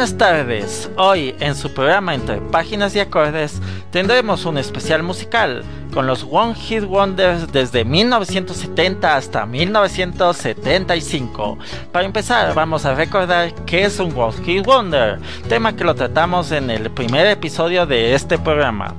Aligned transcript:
Buenas 0.00 0.16
tardes, 0.16 0.90
hoy 0.96 1.34
en 1.40 1.54
su 1.54 1.74
programa 1.74 2.14
Entre 2.14 2.38
Páginas 2.38 2.96
y 2.96 3.00
Acordes 3.00 3.60
tendremos 3.90 4.46
un 4.46 4.56
especial 4.56 5.02
musical 5.02 5.62
con 5.92 6.06
los 6.06 6.26
One 6.30 6.54
Hit 6.54 6.84
Wonders 6.84 7.52
desde 7.52 7.84
1970 7.84 9.14
hasta 9.14 9.44
1975. 9.44 11.58
Para 11.92 12.06
empezar 12.06 12.54
vamos 12.54 12.86
a 12.86 12.94
recordar 12.94 13.54
qué 13.66 13.84
es 13.84 13.98
un 13.98 14.18
One 14.18 14.32
Hit 14.42 14.64
Wonder, 14.64 15.18
tema 15.50 15.76
que 15.76 15.84
lo 15.84 15.94
tratamos 15.94 16.50
en 16.50 16.70
el 16.70 16.90
primer 16.90 17.26
episodio 17.26 17.84
de 17.84 18.14
este 18.14 18.38
programa. 18.38 18.94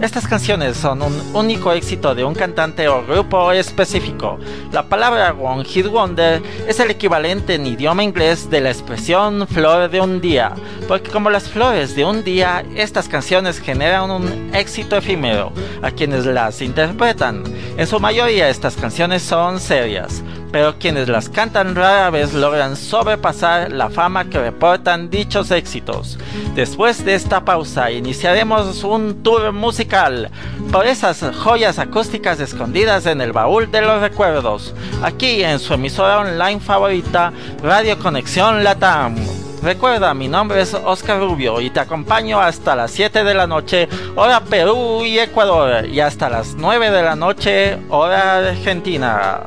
Estas 0.00 0.28
canciones 0.28 0.76
son 0.76 1.00
un 1.00 1.34
único 1.34 1.72
éxito 1.72 2.14
de 2.14 2.22
un 2.22 2.34
cantante 2.34 2.86
o 2.86 3.02
grupo 3.06 3.50
específico. 3.50 4.38
La 4.70 4.82
palabra 4.82 5.32
One 5.32 5.64
Hit 5.64 5.86
Wonder 5.86 6.42
es 6.68 6.78
el 6.80 6.90
equivalente 6.90 7.54
en 7.54 7.66
idioma 7.66 8.04
inglés 8.04 8.50
de 8.50 8.60
la 8.60 8.70
expresión 8.70 9.48
flor 9.48 9.90
de 9.90 10.02
un 10.02 10.20
día, 10.20 10.52
porque 10.86 11.10
como 11.10 11.30
las 11.30 11.48
flores 11.48 11.96
de 11.96 12.04
un 12.04 12.22
día, 12.22 12.62
estas 12.74 13.08
canciones 13.08 13.58
generan 13.58 14.10
un 14.10 14.50
éxito 14.54 14.98
efímero 14.98 15.50
a 15.80 15.90
quienes 15.90 16.26
las 16.26 16.60
interpretan. 16.60 17.42
En 17.78 17.86
su 17.86 17.98
mayoría 17.98 18.50
estas 18.50 18.76
canciones 18.76 19.22
son 19.22 19.58
serias, 19.58 20.22
pero 20.52 20.78
quienes 20.78 21.08
las 21.08 21.28
cantan 21.28 21.74
rara 21.74 22.10
vez 22.10 22.34
logran 22.34 22.76
sobrepasar 22.76 23.72
la 23.72 23.90
fama 23.90 24.24
que 24.24 24.38
reportan 24.38 25.10
dichos 25.10 25.50
éxitos. 25.50 26.18
Después 26.54 27.04
de 27.04 27.14
esta 27.14 27.44
pausa 27.44 27.90
iniciaremos 27.90 28.84
un 28.84 29.22
tour 29.22 29.52
musical 29.52 30.30
por 30.70 30.86
esas 30.86 31.24
joyas 31.36 31.78
acústicas 31.78 32.40
escondidas 32.40 33.06
en 33.06 33.20
el 33.20 33.32
baúl 33.32 33.70
de 33.70 33.82
los 33.82 34.00
recuerdos, 34.00 34.74
aquí 35.02 35.42
en 35.42 35.58
su 35.58 35.74
emisora 35.74 36.20
online 36.20 36.60
favorita 36.60 37.32
Radio 37.62 37.98
Conexión 37.98 38.64
Latam. 38.64 39.16
Recuerda, 39.62 40.14
mi 40.14 40.28
nombre 40.28 40.60
es 40.60 40.74
Oscar 40.74 41.18
Rubio 41.18 41.60
y 41.60 41.70
te 41.70 41.80
acompaño 41.80 42.40
hasta 42.40 42.76
las 42.76 42.90
7 42.92 43.24
de 43.24 43.34
la 43.34 43.46
noche, 43.46 43.88
hora 44.14 44.40
Perú 44.40 45.04
y 45.04 45.18
Ecuador, 45.18 45.86
y 45.86 45.98
hasta 46.00 46.28
las 46.28 46.54
9 46.54 46.90
de 46.90 47.02
la 47.02 47.16
noche, 47.16 47.78
hora 47.88 48.48
Argentina. 48.50 49.40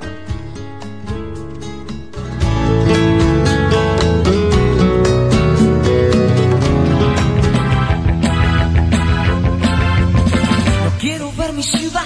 Mi 11.59 11.63
ciudad 11.63 12.03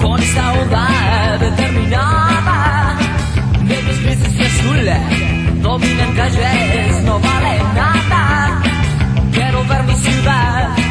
con 0.00 0.20
esta 0.20 0.52
onda 0.54 1.38
determinada 1.38 2.98
de 3.60 3.82
mis 3.84 4.02
grises 4.02 4.34
y 4.40 4.42
azules 4.42 5.62
dominan 5.62 6.14
calles, 6.16 7.04
no 7.04 7.20
vale 7.20 7.62
nada. 7.76 8.60
Quiero 9.32 9.64
ver 9.68 9.84
mi 9.84 9.94
ciudad 9.94 10.81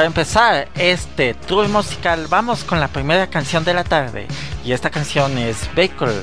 Para 0.00 0.08
empezar 0.08 0.66
este 0.76 1.34
tour 1.34 1.68
musical 1.68 2.26
vamos 2.30 2.64
con 2.64 2.80
la 2.80 2.88
primera 2.88 3.26
canción 3.26 3.64
de 3.64 3.74
la 3.74 3.84
tarde 3.84 4.28
y 4.64 4.72
esta 4.72 4.88
canción 4.88 5.36
es 5.36 5.68
Vehicle. 5.74 6.22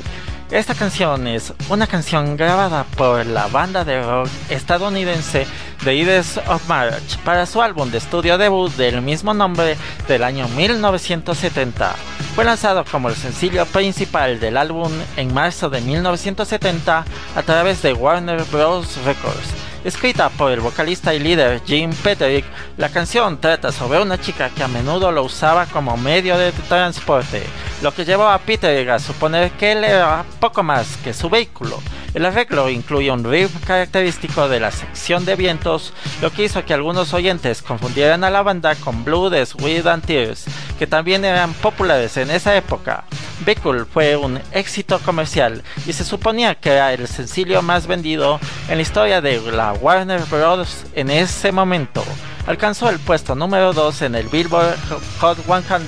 Esta 0.50 0.74
canción 0.74 1.28
es 1.28 1.54
una 1.70 1.86
canción 1.86 2.38
grabada 2.38 2.86
por 2.98 3.24
la 3.28 3.46
banda 3.46 3.86
de 3.86 4.02
rock 4.02 4.30
estadounidense 4.50 5.46
The 5.84 5.94
Ides 5.94 6.40
of 6.48 6.68
March 6.68 7.20
para 7.24 7.46
su 7.46 7.62
álbum 7.62 7.92
de 7.92 8.00
estudio 8.00 8.40
debut 8.40 8.74
del 8.78 9.04
mismo 9.04 9.36
nombre 9.36 9.78
del 10.08 10.24
año 10.24 10.48
1970. 10.48 11.96
Fue 12.34 12.46
lanzado 12.46 12.84
como 12.84 13.10
el 13.10 13.16
sencillo 13.16 13.68
principal 13.68 14.40
del 14.40 14.58
álbum 14.58 14.92
en 15.18 15.32
marzo 15.36 15.70
de 15.70 15.82
1970 15.82 17.06
a 17.36 17.44
través 17.44 17.84
de 17.84 17.94
Warner 17.94 18.44
Bros. 18.46 18.98
Records. 19.06 19.67
Escrita 19.84 20.30
por 20.30 20.52
el 20.52 20.60
vocalista 20.60 21.14
y 21.14 21.20
líder 21.20 21.62
Jim 21.66 21.94
Peterick, 21.94 22.46
la 22.78 22.90
canción 22.90 23.40
trata 23.40 23.72
sobre 23.72 24.02
una 24.02 24.20
chica 24.20 24.50
que 24.50 24.64
a 24.64 24.68
menudo 24.68 25.12
lo 25.12 25.24
usaba 25.24 25.66
como 25.68 25.96
medio 25.96 26.38
de 26.38 26.52
transporte, 26.52 27.44
lo 27.82 27.94
que 27.94 28.04
llevó 28.04 28.28
a 28.28 28.40
Peterick 28.40 28.90
a 28.90 29.00
suponer 29.00 29.52
que 29.52 29.72
él 29.72 29.84
era 29.84 30.26
poco 30.40 30.64
más 30.64 30.98
que 30.98 31.14
su 31.14 31.30
vehículo. 31.30 31.80
El 32.18 32.26
arreglo 32.26 32.68
incluye 32.68 33.12
un 33.12 33.24
riff 33.24 33.64
característico 33.64 34.50
de 34.50 34.60
la 34.60 34.72
sección 34.72 35.24
de 35.24 35.36
vientos, 35.36 35.94
lo 36.20 36.32
que 36.32 36.46
hizo 36.46 36.66
que 36.66 36.74
algunos 36.74 37.14
oyentes 37.14 37.62
confundieran 37.62 38.24
a 38.24 38.32
la 38.32 38.42
banda 38.42 38.74
con 38.74 39.06
Blue 39.06 39.30
de 39.30 39.46
Sweet 39.46 39.86
Tears, 40.04 40.46
que 40.80 40.88
también 40.88 41.24
eran 41.24 41.54
populares 41.54 42.18
en 42.18 42.32
esa 42.32 42.58
época. 42.58 43.04
Vehicle 43.46 43.86
fue 43.86 44.16
un 44.16 44.42
éxito 44.52 44.98
comercial 44.98 45.62
y 45.86 45.94
se 45.94 46.04
suponía 46.04 46.56
que 46.56 46.72
era 46.72 46.92
el 46.92 47.08
sencillo 47.08 47.62
más 47.62 47.86
vendido 47.86 48.40
en 48.68 48.78
la 48.78 48.82
historia 48.82 49.22
de 49.22 49.40
la 49.52 49.74
Warner 49.74 50.22
Bros. 50.22 50.86
en 50.96 51.12
ese 51.12 51.52
momento. 51.52 52.04
Alcanzó 52.48 52.90
el 52.90 52.98
puesto 53.00 53.36
número 53.36 53.74
2 53.74 54.04
en 54.04 54.16
el 54.16 54.30
Billboard 54.30 54.78
Hot 55.20 55.38
100 55.46 55.86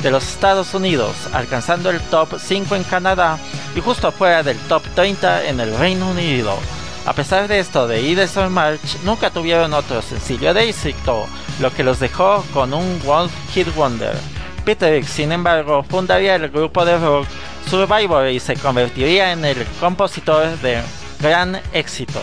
de 0.00 0.10
los 0.10 0.26
Estados 0.26 0.74
Unidos, 0.74 1.14
alcanzando 1.32 1.88
el 1.88 2.00
top 2.00 2.36
5 2.36 2.74
en 2.74 2.82
Canadá 2.82 3.38
y 3.76 3.80
justo 3.80 4.10
fuera 4.10 4.42
del 4.42 4.58
top 4.68 4.82
30 4.96 5.46
en 5.46 5.60
el 5.60 5.78
Reino 5.78 6.10
Unido. 6.10 6.58
A 7.06 7.12
pesar 7.12 7.46
de 7.46 7.60
esto, 7.60 7.86
The 7.86 8.02
Ides 8.02 8.36
of 8.36 8.50
March 8.50 8.98
nunca 9.04 9.30
tuvieron 9.30 9.72
otro 9.72 10.02
sencillo 10.02 10.52
de 10.52 10.68
éxito, 10.68 11.26
lo 11.60 11.72
que 11.72 11.84
los 11.84 12.00
dejó 12.00 12.44
con 12.52 12.74
un 12.74 13.00
One 13.06 13.30
Hit 13.54 13.72
Wonder. 13.76 14.16
Peter, 14.64 15.04
sin 15.04 15.30
embargo, 15.30 15.84
fundaría 15.84 16.34
el 16.34 16.50
grupo 16.50 16.84
de 16.84 16.98
rock 16.98 17.28
Survivor 17.68 18.28
y 18.28 18.40
se 18.40 18.56
convertiría 18.56 19.30
en 19.30 19.44
el 19.44 19.64
compositor 19.78 20.58
de 20.58 20.82
gran 21.20 21.60
éxito. 21.72 22.20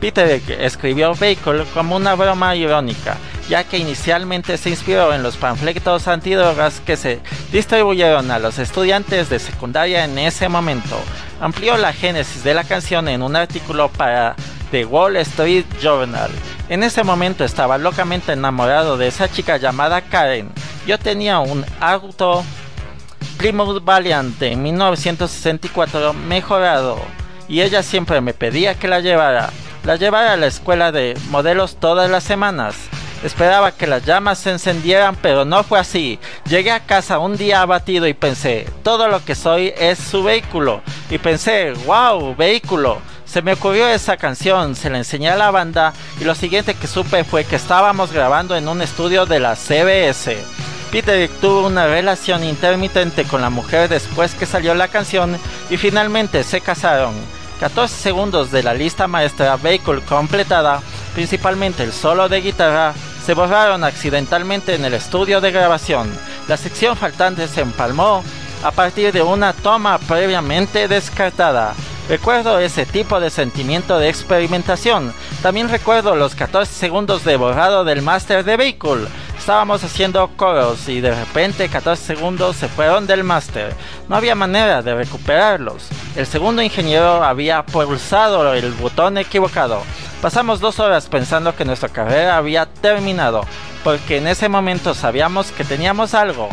Peter 0.00 0.40
escribió 0.60 1.14
Vehicle 1.14 1.64
como 1.74 1.96
una 1.96 2.14
broma 2.14 2.54
irónica, 2.54 3.16
ya 3.48 3.64
que 3.64 3.78
inicialmente 3.78 4.56
se 4.56 4.70
inspiró 4.70 5.12
en 5.12 5.22
los 5.22 5.36
panfletos 5.36 6.08
antidrogas 6.08 6.80
que 6.80 6.96
se 6.96 7.20
distribuyeron 7.52 8.30
a 8.30 8.38
los 8.38 8.58
estudiantes 8.58 9.28
de 9.28 9.38
secundaria 9.38 10.04
en 10.04 10.18
ese 10.18 10.48
momento. 10.48 10.96
amplió 11.40 11.76
la 11.76 11.92
génesis 11.92 12.42
de 12.44 12.54
la 12.54 12.64
canción 12.64 13.08
en 13.08 13.22
un 13.22 13.36
artículo 13.36 13.88
para 13.88 14.34
The 14.70 14.84
Wall 14.84 15.16
Street 15.16 15.64
Journal. 15.80 16.30
En 16.68 16.82
ese 16.82 17.02
momento 17.04 17.44
estaba 17.44 17.78
locamente 17.78 18.32
enamorado 18.32 18.98
de 18.98 19.08
esa 19.08 19.30
chica 19.30 19.56
llamada 19.56 20.02
Karen. 20.02 20.50
Yo 20.86 20.98
tenía 20.98 21.38
un 21.38 21.64
auto 21.80 22.44
Plymouth 23.38 23.84
Valiant 23.84 24.38
de 24.38 24.56
1964 24.56 26.12
mejorado 26.12 26.98
y 27.48 27.62
ella 27.62 27.82
siempre 27.82 28.20
me 28.20 28.34
pedía 28.34 28.74
que 28.74 28.88
la 28.88 29.00
llevara. 29.00 29.50
La 29.88 29.96
llevara 29.96 30.34
a 30.34 30.36
la 30.36 30.48
escuela 30.48 30.92
de 30.92 31.18
modelos 31.30 31.76
todas 31.76 32.10
las 32.10 32.22
semanas. 32.22 32.74
Esperaba 33.24 33.72
que 33.72 33.86
las 33.86 34.04
llamas 34.04 34.38
se 34.38 34.50
encendieran, 34.50 35.16
pero 35.16 35.46
no 35.46 35.62
fue 35.64 35.78
así. 35.78 36.18
Llegué 36.44 36.72
a 36.72 36.84
casa 36.84 37.18
un 37.18 37.38
día 37.38 37.62
abatido 37.62 38.06
y 38.06 38.12
pensé, 38.12 38.66
todo 38.82 39.08
lo 39.08 39.24
que 39.24 39.34
soy 39.34 39.72
es 39.78 39.98
su 39.98 40.22
vehículo. 40.22 40.82
Y 41.08 41.16
pensé, 41.16 41.72
wow, 41.86 42.36
vehículo. 42.36 42.98
Se 43.24 43.40
me 43.40 43.54
ocurrió 43.54 43.88
esa 43.88 44.18
canción, 44.18 44.76
se 44.76 44.90
la 44.90 44.98
enseñé 44.98 45.30
a 45.30 45.36
la 45.36 45.50
banda 45.50 45.94
y 46.20 46.24
lo 46.24 46.34
siguiente 46.34 46.74
que 46.74 46.86
supe 46.86 47.24
fue 47.24 47.46
que 47.46 47.56
estábamos 47.56 48.12
grabando 48.12 48.56
en 48.56 48.68
un 48.68 48.82
estudio 48.82 49.24
de 49.24 49.40
la 49.40 49.56
CBS. 49.56 50.36
Peter 50.92 51.30
tuvo 51.40 51.66
una 51.66 51.86
relación 51.86 52.44
intermitente 52.44 53.24
con 53.24 53.40
la 53.40 53.48
mujer 53.48 53.88
después 53.88 54.34
que 54.34 54.44
salió 54.44 54.74
la 54.74 54.88
canción 54.88 55.38
y 55.70 55.78
finalmente 55.78 56.44
se 56.44 56.60
casaron. 56.60 57.37
14 57.60 57.94
segundos 57.94 58.50
de 58.50 58.62
la 58.62 58.74
lista 58.74 59.06
maestra 59.08 59.56
Vehicle 59.56 60.00
completada, 60.02 60.80
principalmente 61.14 61.82
el 61.82 61.92
solo 61.92 62.28
de 62.28 62.40
guitarra, 62.40 62.94
se 63.24 63.34
borraron 63.34 63.84
accidentalmente 63.84 64.74
en 64.74 64.84
el 64.84 64.94
estudio 64.94 65.40
de 65.40 65.50
grabación. 65.50 66.10
La 66.46 66.56
sección 66.56 66.96
faltante 66.96 67.48
se 67.48 67.60
empalmó 67.60 68.22
a 68.62 68.70
partir 68.70 69.12
de 69.12 69.22
una 69.22 69.52
toma 69.52 69.98
previamente 69.98 70.88
descartada. 70.88 71.74
Recuerdo 72.08 72.58
ese 72.58 72.86
tipo 72.86 73.20
de 73.20 73.28
sentimiento 73.28 73.98
de 73.98 74.08
experimentación. 74.08 75.12
También 75.42 75.68
recuerdo 75.68 76.16
los 76.16 76.34
14 76.34 76.72
segundos 76.72 77.22
de 77.24 77.36
borrado 77.36 77.84
del 77.84 78.00
máster 78.00 78.44
de 78.44 78.56
Vehicle. 78.56 79.08
Estábamos 79.48 79.82
haciendo 79.82 80.28
coros 80.36 80.90
y 80.90 81.00
de 81.00 81.14
repente 81.14 81.70
14 81.70 82.04
segundos 82.04 82.54
se 82.54 82.68
fueron 82.68 83.06
del 83.06 83.24
máster. 83.24 83.74
No 84.06 84.16
había 84.16 84.34
manera 84.34 84.82
de 84.82 84.94
recuperarlos. 84.94 85.88
El 86.16 86.26
segundo 86.26 86.60
ingeniero 86.60 87.24
había 87.24 87.64
pulsado 87.64 88.52
el 88.52 88.70
botón 88.72 89.16
equivocado. 89.16 89.80
Pasamos 90.20 90.60
dos 90.60 90.80
horas 90.80 91.06
pensando 91.06 91.56
que 91.56 91.64
nuestra 91.64 91.88
carrera 91.88 92.36
había 92.36 92.66
terminado, 92.66 93.40
porque 93.84 94.18
en 94.18 94.26
ese 94.26 94.50
momento 94.50 94.92
sabíamos 94.92 95.50
que 95.50 95.64
teníamos 95.64 96.12
algo. 96.12 96.50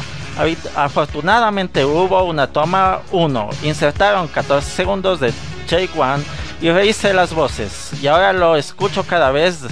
Afortunadamente 0.74 1.84
hubo 1.84 2.24
una 2.24 2.48
toma 2.48 3.02
1, 3.12 3.50
insertaron 3.64 4.30
14 4.30 4.72
segundos 4.72 5.20
de 5.20 5.34
Take 5.70 5.90
One 5.98 6.24
y 6.62 6.70
rehice 6.70 7.14
las 7.14 7.34
voces. 7.34 7.92
Y 8.02 8.08
ahora 8.08 8.32
lo 8.32 8.56
escucho 8.56 9.04
cada 9.04 9.32
vez 9.32 9.64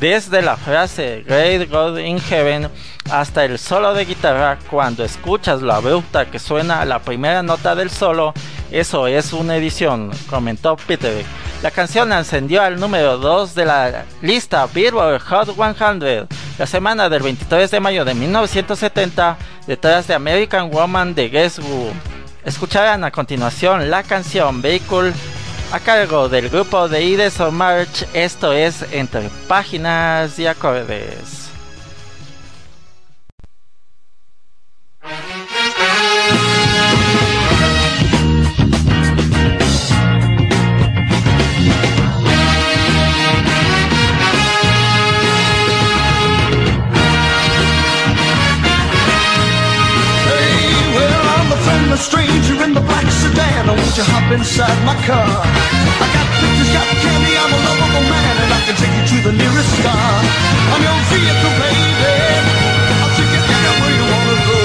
desde 0.00 0.42
la 0.42 0.56
frase 0.56 1.24
Great 1.26 1.70
God 1.70 1.98
in 1.98 2.20
Heaven 2.20 2.68
hasta 3.10 3.44
el 3.44 3.58
solo 3.58 3.94
de 3.94 4.04
guitarra. 4.04 4.58
Cuando 4.70 5.04
escuchas 5.04 5.62
la 5.62 5.76
abrupta 5.76 6.26
que 6.26 6.38
suena 6.38 6.84
la 6.84 7.00
primera 7.00 7.42
nota 7.42 7.74
del 7.74 7.90
solo, 7.90 8.34
eso 8.70 9.06
es 9.06 9.32
una 9.32 9.56
edición, 9.56 10.10
comentó 10.28 10.76
Peter. 10.76 11.24
La 11.62 11.70
canción 11.70 12.12
ascendió 12.12 12.62
al 12.62 12.78
número 12.78 13.18
2 13.18 13.54
de 13.54 13.64
la 13.64 14.04
lista 14.22 14.66
Billboard 14.66 15.20
Hot 15.20 15.54
100 15.56 16.28
la 16.58 16.66
semana 16.66 17.08
del 17.08 17.22
23 17.22 17.70
de 17.70 17.80
mayo 17.80 18.04
de 18.04 18.14
1970 18.14 19.36
detrás 19.66 20.06
de 20.06 20.14
American 20.14 20.70
Woman 20.70 21.14
de 21.14 21.28
Guess 21.28 21.58
Who. 21.58 21.92
Escucharán 22.44 23.04
a 23.04 23.10
continuación 23.10 23.90
la 23.90 24.02
canción 24.02 24.62
Vehicle 24.62 25.12
a 25.70 25.80
cargo 25.80 26.28
del 26.28 26.48
grupo 26.48 26.88
de 26.88 27.04
Ides 27.04 27.40
of 27.40 27.52
March. 27.52 28.06
Esto 28.14 28.52
es 28.52 28.84
Entre 28.92 29.28
Páginas 29.46 30.38
y 30.38 30.46
Acordes. 30.46 31.47
Sedan. 53.68 53.84
Won't 53.84 53.96
you 53.96 54.04
hop 54.04 54.32
inside 54.32 54.78
my 54.84 54.96
car? 55.04 55.28
I 55.28 56.06
got 56.14 56.26
pictures, 56.40 56.70
got 56.72 56.88
candy, 57.02 57.34
I'm 57.36 57.52
a 57.52 57.60
lovable 57.68 58.06
man, 58.08 58.34
and 58.42 58.50
I 58.52 58.60
can 58.66 58.76
take 58.76 58.94
you 58.96 59.04
to 59.12 59.16
the 59.28 59.34
nearest 59.36 59.70
star. 59.80 60.08
I'm 60.72 60.82
your 60.82 60.98
vehicle, 61.12 61.54
baby. 61.60 62.16
I'll 63.02 63.12
take 63.16 63.32
you 63.32 63.42
anywhere 63.44 63.92
you 63.98 64.06
wanna 64.12 64.36
go. 64.48 64.58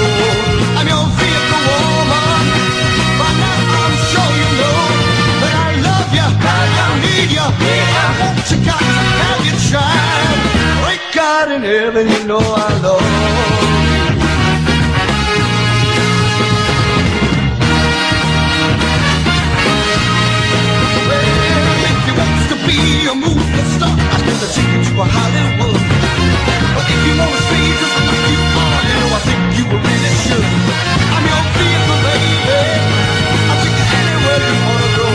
I'm 0.78 0.86
your 0.88 1.06
vehicle, 1.20 1.62
woman. 1.68 2.44
By 3.20 3.30
now 3.40 3.60
I'm 3.84 3.94
sure 4.10 4.32
you 4.40 4.50
know 4.60 4.80
that 5.42 5.54
I 5.54 5.70
love 5.88 6.10
you, 6.18 6.28
that 6.44 6.68
I 6.84 6.90
need 7.04 7.30
you. 7.36 7.44
I 7.44 8.10
want 8.20 8.50
you, 8.50 8.58
to 8.64 8.72
have 8.72 9.40
your 9.44 9.58
child. 9.68 10.38
Great 10.82 11.04
God 11.12 11.46
in 11.52 11.62
heaven, 11.62 12.08
you 12.08 12.20
know 12.24 12.40
I 12.40 12.70
love 12.82 13.83
a 24.94 25.04
Hollywood. 25.04 25.80
But 26.74 26.86
if 26.86 27.00
you 27.06 27.14
wanna 27.18 27.40
stay 27.50 27.66
just 27.82 27.98
like 28.06 28.26
you 28.30 28.40
are, 28.62 28.80
you 28.86 28.94
know 29.02 29.10
I 29.18 29.20
think 29.26 29.40
you 29.58 29.64
really 29.74 30.14
should. 30.22 30.46
I'm 31.14 31.24
your 31.26 31.42
vehicle, 31.58 31.98
baby. 32.06 32.30
I'll 33.50 33.58
take 33.58 33.74
you 33.74 33.86
anywhere 33.98 34.40
you 34.46 34.54
wanna 34.62 34.90
go. 34.94 35.08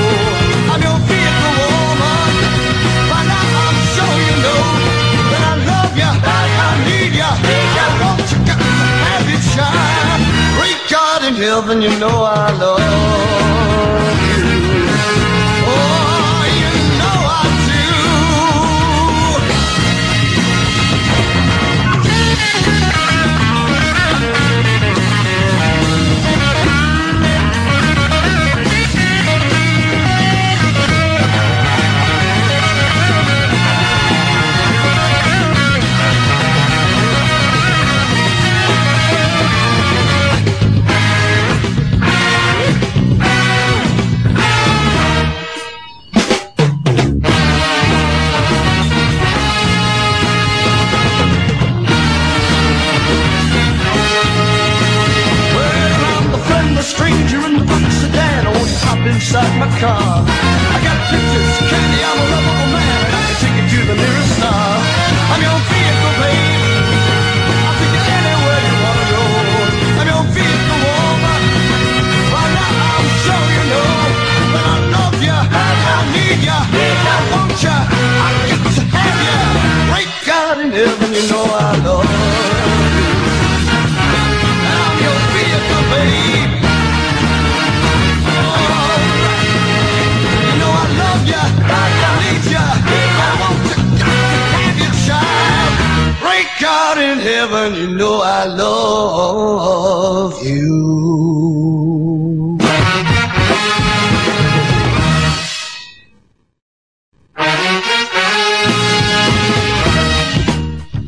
I'm 0.71 0.81
your 0.83 0.99
vehicle, 1.07 1.53
woman. 1.63 2.31
By 3.07 3.21
now 3.23 3.47
I'm 3.67 3.77
sure 3.95 4.15
you 4.27 4.35
know 4.43 4.63
that 5.31 5.43
I 5.47 5.55
love 5.71 5.93
you, 5.95 6.11
I 6.11 6.71
need 6.83 7.15
you, 7.15 7.23
I 7.23 7.87
want 8.03 8.27
you, 8.27 8.39
got 8.43 8.59
to 8.59 8.71
have 9.07 9.27
it 9.31 9.43
shine. 9.55 10.21
Great 10.59 10.81
God 10.91 11.23
in 11.23 11.35
heaven, 11.39 11.81
you 11.81 11.93
know 12.03 12.18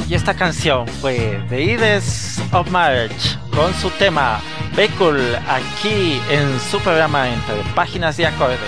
Y 0.07 0.13
esta 0.13 0.33
canción 0.33 0.87
fue 0.87 1.41
The 1.49 1.61
Ides 1.61 2.41
of 2.51 2.69
Marriage 2.69 3.40
con 3.51 3.73
su 3.73 3.89
tema 3.91 4.41
Vehicle 4.75 5.37
aquí 5.47 6.19
en 6.29 6.59
su 6.59 6.79
programa 6.79 7.29
entre 7.29 7.55
páginas 7.75 8.17
y 8.19 8.23
acordes. 8.23 8.59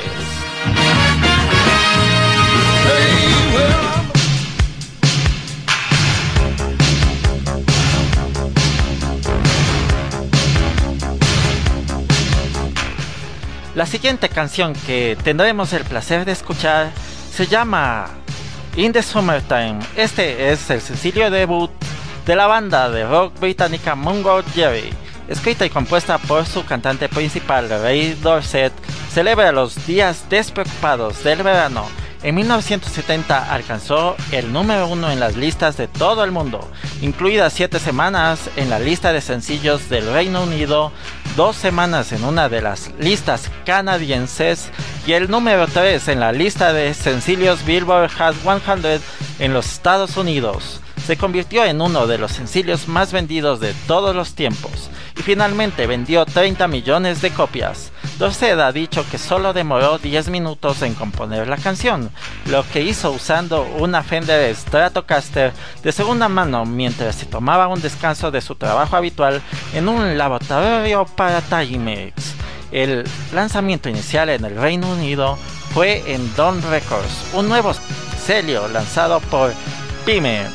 La 13.76 13.88
siguiente 13.88 14.30
canción 14.30 14.74
que 14.86 15.18
tendremos 15.24 15.74
el 15.74 15.84
placer 15.84 16.26
de 16.26 16.32
escuchar 16.32 16.92
se 17.32 17.48
llama 17.48 18.08
In 18.76 18.92
the 18.92 19.02
Summertime. 19.02 19.80
Este 19.96 20.52
es 20.52 20.70
el 20.70 20.80
sencillo 20.80 21.32
debut 21.32 21.72
de 22.26 22.36
la 22.36 22.48
banda 22.48 22.90
de 22.90 23.06
rock 23.06 23.40
británica 23.40 23.96
Mungo 23.96 24.42
Jerry. 24.54 24.90
Escrita 25.28 25.66
y 25.66 25.70
compuesta 25.70 26.18
por 26.18 26.46
su 26.46 26.66
cantante 26.66 27.10
principal 27.10 27.70
Ray 27.70 28.14
Dorset, 28.22 28.74
celebra 29.12 29.52
los 29.52 29.86
días 29.86 30.26
despreocupados 30.30 31.24
del 31.24 31.44
verano. 31.44 31.86
En 32.24 32.36
1970 32.36 33.54
alcanzó 33.54 34.16
el 34.32 34.54
número 34.54 34.88
uno 34.88 35.12
en 35.12 35.20
las 35.20 35.36
listas 35.36 35.76
de 35.76 35.90
todo 35.90 36.24
el 36.24 36.32
mundo, 36.32 36.70
incluidas 37.02 37.52
siete 37.52 37.80
semanas 37.80 38.50
en 38.56 38.70
la 38.70 38.80
lista 38.80 39.12
de 39.12 39.20
sencillos 39.20 39.90
del 39.90 40.12
Reino 40.12 40.44
Unido, 40.44 40.94
dos 41.36 41.56
semanas 41.56 42.12
en 42.12 42.24
una 42.24 42.48
de 42.48 42.62
las 42.62 42.92
listas 43.00 43.50
canadienses 43.66 44.70
y 45.08 45.14
el 45.14 45.32
número 45.32 45.68
3 45.68 46.08
en 46.10 46.20
la 46.20 46.32
lista 46.32 46.74
de 46.74 46.94
sencillos 46.94 47.66
Billboard 47.66 48.12
Hot 48.12 48.36
100 48.36 49.02
en 49.40 49.54
los 49.54 49.66
Estados 49.66 50.18
Unidos. 50.18 50.82
Se 51.06 51.18
convirtió 51.18 51.66
en 51.66 51.82
uno 51.82 52.08
de 52.08 52.18
los 52.18 52.32
sencillos 52.32 52.88
más 52.88 53.12
vendidos 53.12 53.60
de 53.60 53.74
todos 53.88 54.16
los 54.16 54.36
tiempos 54.36 54.90
y 55.18 55.22
finalmente 55.22 55.88
vendió 55.88 56.26
30 56.26 56.68
millones 56.68 57.22
de 57.22 57.32
copias. 57.32 57.92
Dorset 58.20 58.60
ha 58.60 58.72
dicho 58.72 59.06
que 59.10 59.18
solo 59.18 59.54
demoró 59.54 59.98
10 59.98 60.30
minutos 60.30 60.82
en 60.82 60.94
componer 60.94 61.48
la 61.48 61.58
canción, 61.58 62.12
lo 62.46 62.64
que 62.70 62.82
hizo 62.82 63.12
usando 63.12 63.64
una 63.80 64.04
Fender 64.04 64.56
Stratocaster 64.56 65.52
de 65.84 65.92
segunda 65.92 66.30
mano 66.30 66.66
mientras 66.66 67.16
se 67.16 67.26
tomaba 67.26 67.68
un 67.68 67.82
descanso 67.82 68.32
de 68.32 68.42
su 68.42 68.56
trabajo 68.56 68.96
habitual 68.96 69.42
en 69.74 69.90
un 69.90 70.18
laboratorio 70.18 71.06
para 71.06 71.23
Timex. 71.50 72.34
El 72.72 73.04
lanzamiento 73.34 73.90
inicial 73.90 74.30
en 74.30 74.46
el 74.46 74.56
Reino 74.56 74.92
Unido 74.92 75.38
fue 75.74 76.04
en 76.08 76.34
Dawn 76.36 76.62
Records, 76.62 77.26
un 77.34 77.48
nuevo 77.48 77.74
sello 78.26 78.68
lanzado 78.68 79.20
por 79.20 79.54
Pyme. 80.06 80.46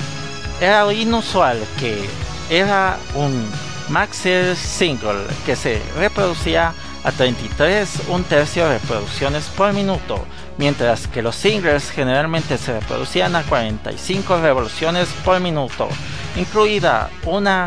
Era 0.60 0.92
inusual 0.92 1.58
que 1.78 2.08
era 2.50 2.98
un 3.14 3.48
maxi 3.88 4.54
single 4.56 5.24
que 5.46 5.56
se 5.56 5.80
reproducía 5.96 6.72
a 7.04 7.12
33 7.12 8.08
un 8.08 8.24
tercio 8.24 8.68
reproducciones 8.68 9.44
por 9.56 9.72
minuto, 9.72 10.24
mientras 10.58 11.06
que 11.06 11.22
los 11.22 11.36
singles 11.36 11.90
generalmente 11.90 12.58
se 12.58 12.80
reproducían 12.80 13.36
a 13.36 13.42
45 13.44 14.40
revoluciones 14.40 15.08
por 15.24 15.40
minuto, 15.40 15.88
incluida 16.36 17.10
una 17.24 17.66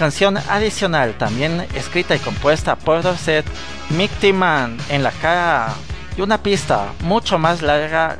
canción 0.00 0.38
adicional 0.38 1.12
también 1.18 1.66
escrita 1.74 2.16
y 2.16 2.20
compuesta 2.20 2.74
por 2.74 3.02
Dorset, 3.02 3.44
Mighty 3.90 4.32
Man 4.32 4.78
en 4.88 5.02
la 5.02 5.10
cara 5.10 5.74
y 6.16 6.22
una 6.22 6.42
pista 6.42 6.94
mucho 7.00 7.38
más 7.38 7.60
larga, 7.60 8.16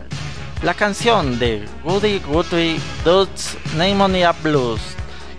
la 0.63 0.75
canción 0.75 1.39
de 1.39 1.67
Woody 1.83 2.19
Guthrie 2.19 2.79
Dudes 3.03 3.57
Pneumonia 3.73 4.33
Blues 4.43 4.83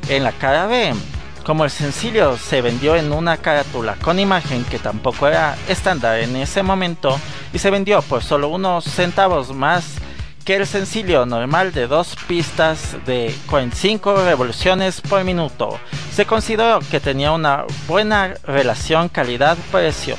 en 0.10 0.24
la 0.24 0.32
cara 0.32 0.66
B. 0.66 0.96
Como 1.46 1.64
el 1.64 1.70
sencillo 1.70 2.36
se 2.38 2.64
vendió 2.64 2.96
en 2.96 3.12
una 3.12 3.38
carátula 3.38 3.94
con 4.02 4.18
imagen 4.18 4.64
que 4.64 4.80
tampoco 4.80 5.28
era 5.28 5.56
estándar 5.68 6.22
en 6.22 6.36
ese 6.36 6.64
momento 6.64 7.20
y 7.54 7.60
se 7.60 7.70
vendió 7.70 8.02
por 8.02 8.24
solo 8.24 8.48
unos 8.48 8.86
centavos 8.86 9.54
más 9.54 9.98
que 10.46 10.56
el 10.56 10.68
sencillo 10.68 11.26
normal 11.26 11.72
de 11.74 11.88
dos 11.88 12.16
pistas 12.28 12.98
de 13.06 13.36
45 13.50 14.24
revoluciones 14.24 15.02
por 15.02 15.24
minuto, 15.24 15.80
se 16.14 16.26
consideró 16.26 16.80
que 16.80 17.00
tenía 17.00 17.32
una 17.32 17.66
buena 17.88 18.34
relación 18.44 19.10
calidad-precio. 19.10 20.16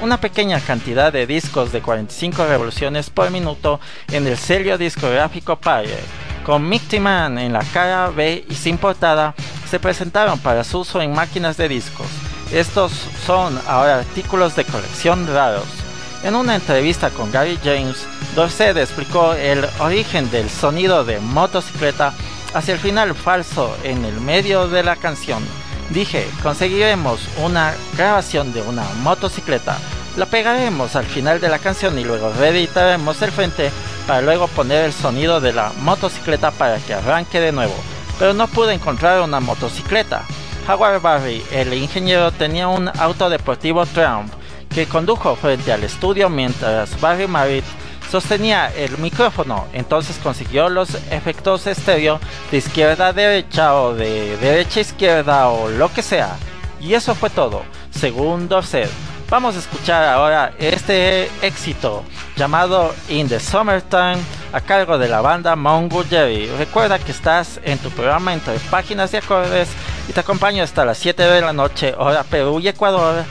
Una 0.00 0.20
pequeña 0.20 0.60
cantidad 0.60 1.12
de 1.12 1.26
discos 1.26 1.72
de 1.72 1.80
45 1.80 2.46
revoluciones 2.46 3.10
por 3.10 3.30
minuto 3.30 3.80
en 4.10 4.26
el 4.26 4.36
sello 4.36 4.76
discográfico 4.76 5.56
Pyre, 5.56 5.98
con 6.44 6.68
Mighty 6.68 7.00
Man 7.00 7.38
en 7.38 7.52
la 7.52 7.62
cara 7.72 8.10
B 8.10 8.44
y 8.48 8.54
sin 8.54 8.76
portada, 8.76 9.34
se 9.70 9.80
presentaron 9.80 10.38
para 10.38 10.64
su 10.64 10.80
uso 10.80 11.00
en 11.00 11.12
máquinas 11.12 11.56
de 11.56 11.68
discos. 11.68 12.06
Estos 12.52 12.92
son 13.26 13.58
ahora 13.66 13.98
artículos 13.98 14.54
de 14.54 14.64
colección 14.64 15.26
raros. 15.26 15.83
En 16.24 16.34
una 16.34 16.54
entrevista 16.54 17.10
con 17.10 17.30
Gary 17.30 17.58
James, 17.62 18.06
Dorset 18.34 18.78
explicó 18.78 19.34
el 19.34 19.62
origen 19.78 20.30
del 20.30 20.48
sonido 20.48 21.04
de 21.04 21.20
motocicleta 21.20 22.14
hacia 22.54 22.72
el 22.72 22.80
final 22.80 23.14
falso 23.14 23.76
en 23.84 24.06
el 24.06 24.22
medio 24.22 24.66
de 24.66 24.82
la 24.82 24.96
canción. 24.96 25.44
Dije, 25.90 26.26
conseguiremos 26.42 27.20
una 27.42 27.74
grabación 27.94 28.54
de 28.54 28.62
una 28.62 28.84
motocicleta, 29.02 29.76
la 30.16 30.24
pegaremos 30.24 30.96
al 30.96 31.04
final 31.04 31.42
de 31.42 31.50
la 31.50 31.58
canción 31.58 31.98
y 31.98 32.04
luego 32.04 32.32
reeditaremos 32.32 33.20
el 33.20 33.30
frente 33.30 33.70
para 34.06 34.22
luego 34.22 34.48
poner 34.48 34.86
el 34.86 34.94
sonido 34.94 35.42
de 35.42 35.52
la 35.52 35.72
motocicleta 35.80 36.52
para 36.52 36.78
que 36.78 36.94
arranque 36.94 37.38
de 37.38 37.52
nuevo. 37.52 37.74
Pero 38.18 38.32
no 38.32 38.48
pude 38.48 38.72
encontrar 38.72 39.20
una 39.20 39.40
motocicleta. 39.40 40.22
Howard 40.66 41.02
Barry, 41.02 41.44
el 41.52 41.74
ingeniero, 41.74 42.32
tenía 42.32 42.66
un 42.68 42.88
auto 42.98 43.28
deportivo 43.28 43.84
Triumph 43.84 44.32
que 44.74 44.86
condujo 44.86 45.36
frente 45.36 45.72
al 45.72 45.84
estudio 45.84 46.28
mientras 46.28 47.00
Barry 47.00 47.28
Merritt 47.28 47.64
sostenía 48.10 48.72
el 48.74 48.98
micrófono, 48.98 49.66
entonces 49.72 50.18
consiguió 50.22 50.68
los 50.68 50.94
efectos 51.10 51.66
estéreo 51.66 52.18
de 52.50 52.58
izquierda 52.58 53.08
a 53.08 53.12
derecha 53.12 53.74
o 53.74 53.94
de 53.94 54.36
derecha 54.38 54.80
a 54.80 54.82
izquierda 54.82 55.48
o 55.48 55.68
lo 55.68 55.92
que 55.92 56.02
sea. 56.02 56.36
Y 56.80 56.94
eso 56.94 57.14
fue 57.14 57.30
todo, 57.30 57.62
según 57.90 58.48
Dorset. 58.48 58.90
Vamos 59.30 59.56
a 59.56 59.60
escuchar 59.60 60.04
ahora 60.04 60.52
este 60.58 61.30
éxito 61.40 62.04
llamado 62.36 62.94
In 63.08 63.28
the 63.28 63.40
Summertime 63.40 64.18
a 64.52 64.60
cargo 64.60 64.98
de 64.98 65.08
la 65.08 65.20
banda 65.20 65.56
Mongo 65.56 66.04
Jerry. 66.04 66.46
Recuerda 66.58 66.98
que 66.98 67.12
estás 67.12 67.58
en 67.64 67.78
tu 67.78 67.90
programa 67.90 68.34
entre 68.34 68.58
páginas 68.70 69.12
y 69.14 69.16
acordes 69.16 69.68
y 70.08 70.12
te 70.12 70.20
acompaño 70.20 70.62
hasta 70.62 70.84
las 70.84 70.98
7 70.98 71.22
de 71.22 71.40
la 71.40 71.52
noche 71.52 71.94
hora 71.96 72.22
Perú 72.22 72.60
y 72.60 72.68
Ecuador 72.68 73.24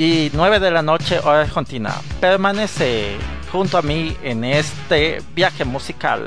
y 0.00 0.30
9 0.32 0.60
de 0.60 0.70
la 0.70 0.80
noche 0.80 1.18
hora 1.18 1.42
Argentina. 1.42 1.92
Permanece 2.22 3.18
junto 3.52 3.76
a 3.76 3.82
mí 3.82 4.16
en 4.22 4.44
este 4.44 5.20
viaje 5.34 5.66
musical. 5.66 6.26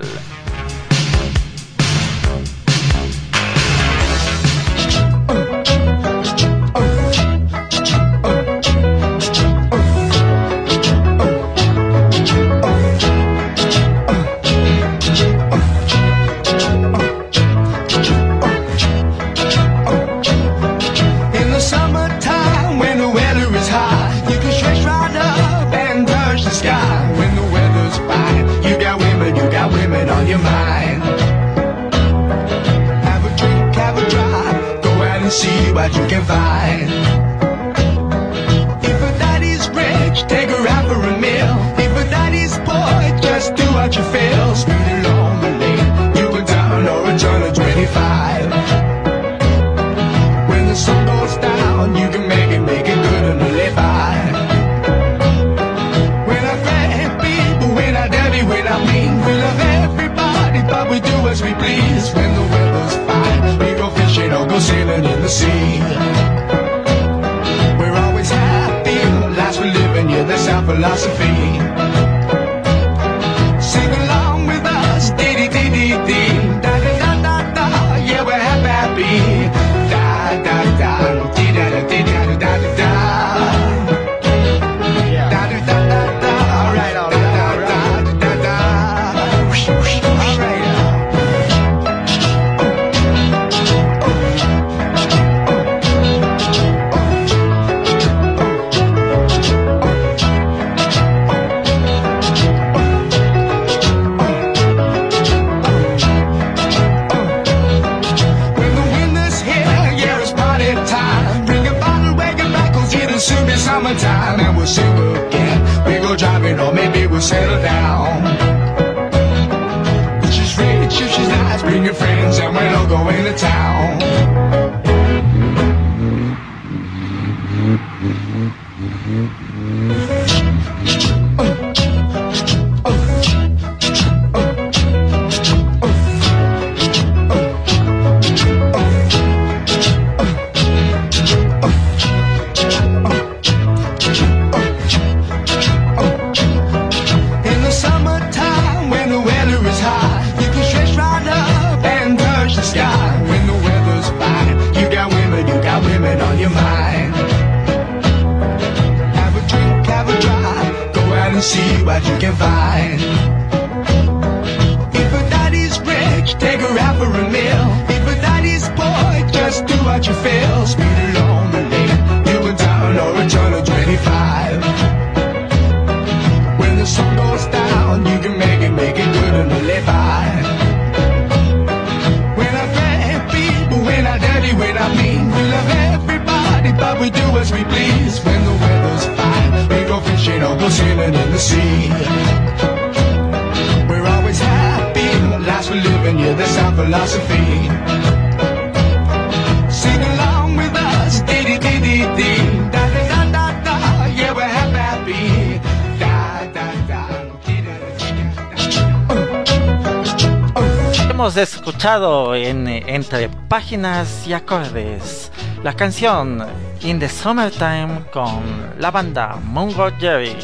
Hemos 211.36 211.56
escuchado 211.56 212.36
en 212.36 212.68
Entre 212.68 213.28
Páginas 213.28 214.28
y 214.28 214.34
Acordes 214.34 215.32
la 215.64 215.74
canción 215.74 216.46
In 216.82 217.00
the 217.00 217.10
Summertime 217.10 218.04
con 218.12 218.76
la 218.78 218.92
banda 218.92 219.38
Mungo 219.42 219.90
Jerry. 220.00 220.38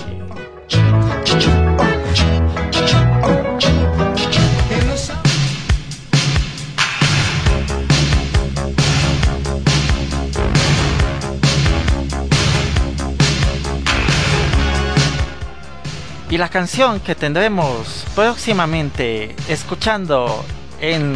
Y 16.32 16.38
la 16.39 16.49
canción 16.49 16.99
que 16.99 17.13
tendremos 17.13 18.06
próximamente 18.15 19.36
escuchando 19.47 20.43
en 20.81 21.13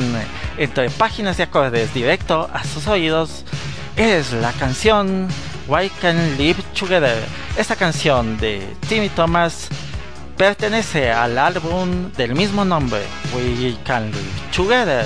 entre 0.58 0.89
páginas 0.89 1.38
de 1.38 1.43
acordes 1.43 1.93
directo 1.93 2.49
a 2.54 2.63
sus 2.63 2.88
oídos 2.88 3.43
es 3.95 4.34
la 4.34 4.52
canción 4.54 5.28
Why 5.67 5.89
Can 6.02 6.38
Live 6.38 6.63
Together. 6.78 7.23
Esta 7.58 7.76
canción 7.76 8.38
de 8.38 8.67
Timmy 8.88 9.10
Thomas 9.10 9.69
pertenece 10.38 11.12
al 11.12 11.38
álbum 11.38 12.12
del 12.13 12.36
mismo 12.36 12.65
nombre, 12.65 13.02
We 13.36 13.76
Can 13.84 14.12
Live 14.12 14.52
Together. 14.56 15.06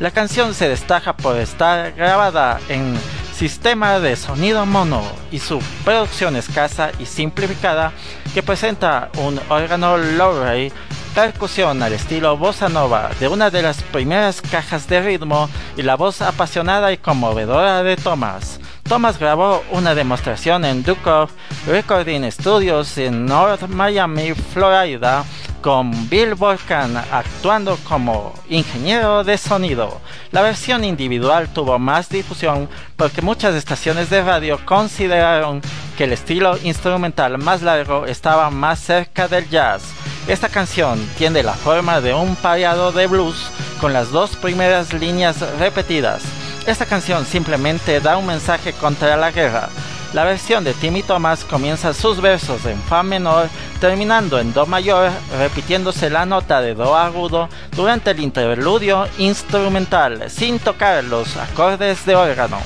La 0.00 0.10
canción 0.10 0.54
se 0.54 0.68
destaca 0.68 1.16
por 1.16 1.36
estar 1.36 1.92
grabada 1.92 2.60
en 2.68 2.96
sistema 3.34 3.98
de 3.98 4.16
sonido 4.16 4.66
mono 4.66 5.02
y 5.30 5.38
su 5.38 5.60
producción 5.84 6.36
escasa 6.36 6.90
y 6.98 7.06
simplificada 7.06 7.92
que 8.32 8.42
presenta 8.42 9.10
un 9.18 9.40
órgano 9.48 9.96
Lowry, 9.96 10.72
percusión 11.14 11.80
al 11.82 11.92
estilo 11.92 12.36
bossa 12.36 12.68
nova 12.68 13.10
de 13.20 13.28
una 13.28 13.48
de 13.48 13.62
las 13.62 13.82
primeras 13.84 14.42
cajas 14.42 14.88
de 14.88 15.00
ritmo 15.00 15.48
y 15.76 15.82
la 15.82 15.94
voz 15.94 16.20
apasionada 16.20 16.92
y 16.92 16.96
conmovedora 16.96 17.84
de 17.84 17.96
Thomas. 17.96 18.58
Thomas 18.82 19.18
grabó 19.18 19.62
una 19.70 19.94
demostración 19.94 20.64
en 20.64 20.82
Duke 20.82 21.28
Recording 21.66 22.30
Studios 22.32 22.98
en 22.98 23.26
North 23.26 23.62
Miami, 23.68 24.34
Florida, 24.34 25.24
con 25.62 26.10
Bill 26.10 26.34
Volcan 26.34 26.96
actuando 26.96 27.78
como 27.88 28.34
ingeniero 28.48 29.22
de 29.22 29.38
sonido. 29.38 30.00
La 30.32 30.42
versión 30.42 30.84
individual 30.84 31.48
tuvo 31.48 31.78
más 31.78 32.08
difusión 32.08 32.68
porque 32.96 33.22
muchas 33.22 33.54
estaciones 33.54 34.10
de 34.10 34.22
radio 34.22 34.58
consideraron 34.66 35.62
que 35.96 36.04
el 36.04 36.12
estilo 36.12 36.58
instrumental 36.64 37.38
más 37.38 37.62
largo 37.62 38.04
estaba 38.04 38.50
más 38.50 38.80
cerca 38.80 39.28
del 39.28 39.48
jazz. 39.48 39.94
Esta 40.26 40.48
canción 40.48 41.06
tiene 41.18 41.42
la 41.42 41.52
forma 41.52 42.00
de 42.00 42.14
un 42.14 42.34
pareado 42.34 42.92
de 42.92 43.06
blues 43.06 43.50
con 43.78 43.92
las 43.92 44.10
dos 44.10 44.36
primeras 44.36 44.94
líneas 44.94 45.38
repetidas. 45.58 46.22
Esta 46.66 46.86
canción 46.86 47.26
simplemente 47.26 48.00
da 48.00 48.16
un 48.16 48.24
mensaje 48.24 48.72
contra 48.72 49.18
la 49.18 49.30
guerra. 49.30 49.68
La 50.14 50.24
versión 50.24 50.64
de 50.64 50.72
Timmy 50.72 51.02
Thomas 51.02 51.44
comienza 51.44 51.92
sus 51.92 52.22
versos 52.22 52.64
en 52.64 52.80
Fa 52.84 53.02
menor, 53.02 53.50
terminando 53.80 54.40
en 54.40 54.54
Do 54.54 54.64
mayor, 54.64 55.10
repitiéndose 55.38 56.08
la 56.08 56.24
nota 56.24 56.62
de 56.62 56.74
Do 56.74 56.96
agudo 56.96 57.50
durante 57.76 58.12
el 58.12 58.20
interludio 58.20 59.06
instrumental, 59.18 60.30
sin 60.30 60.58
tocar 60.58 61.04
los 61.04 61.36
acordes 61.36 62.06
de 62.06 62.16
órgano. 62.16 62.60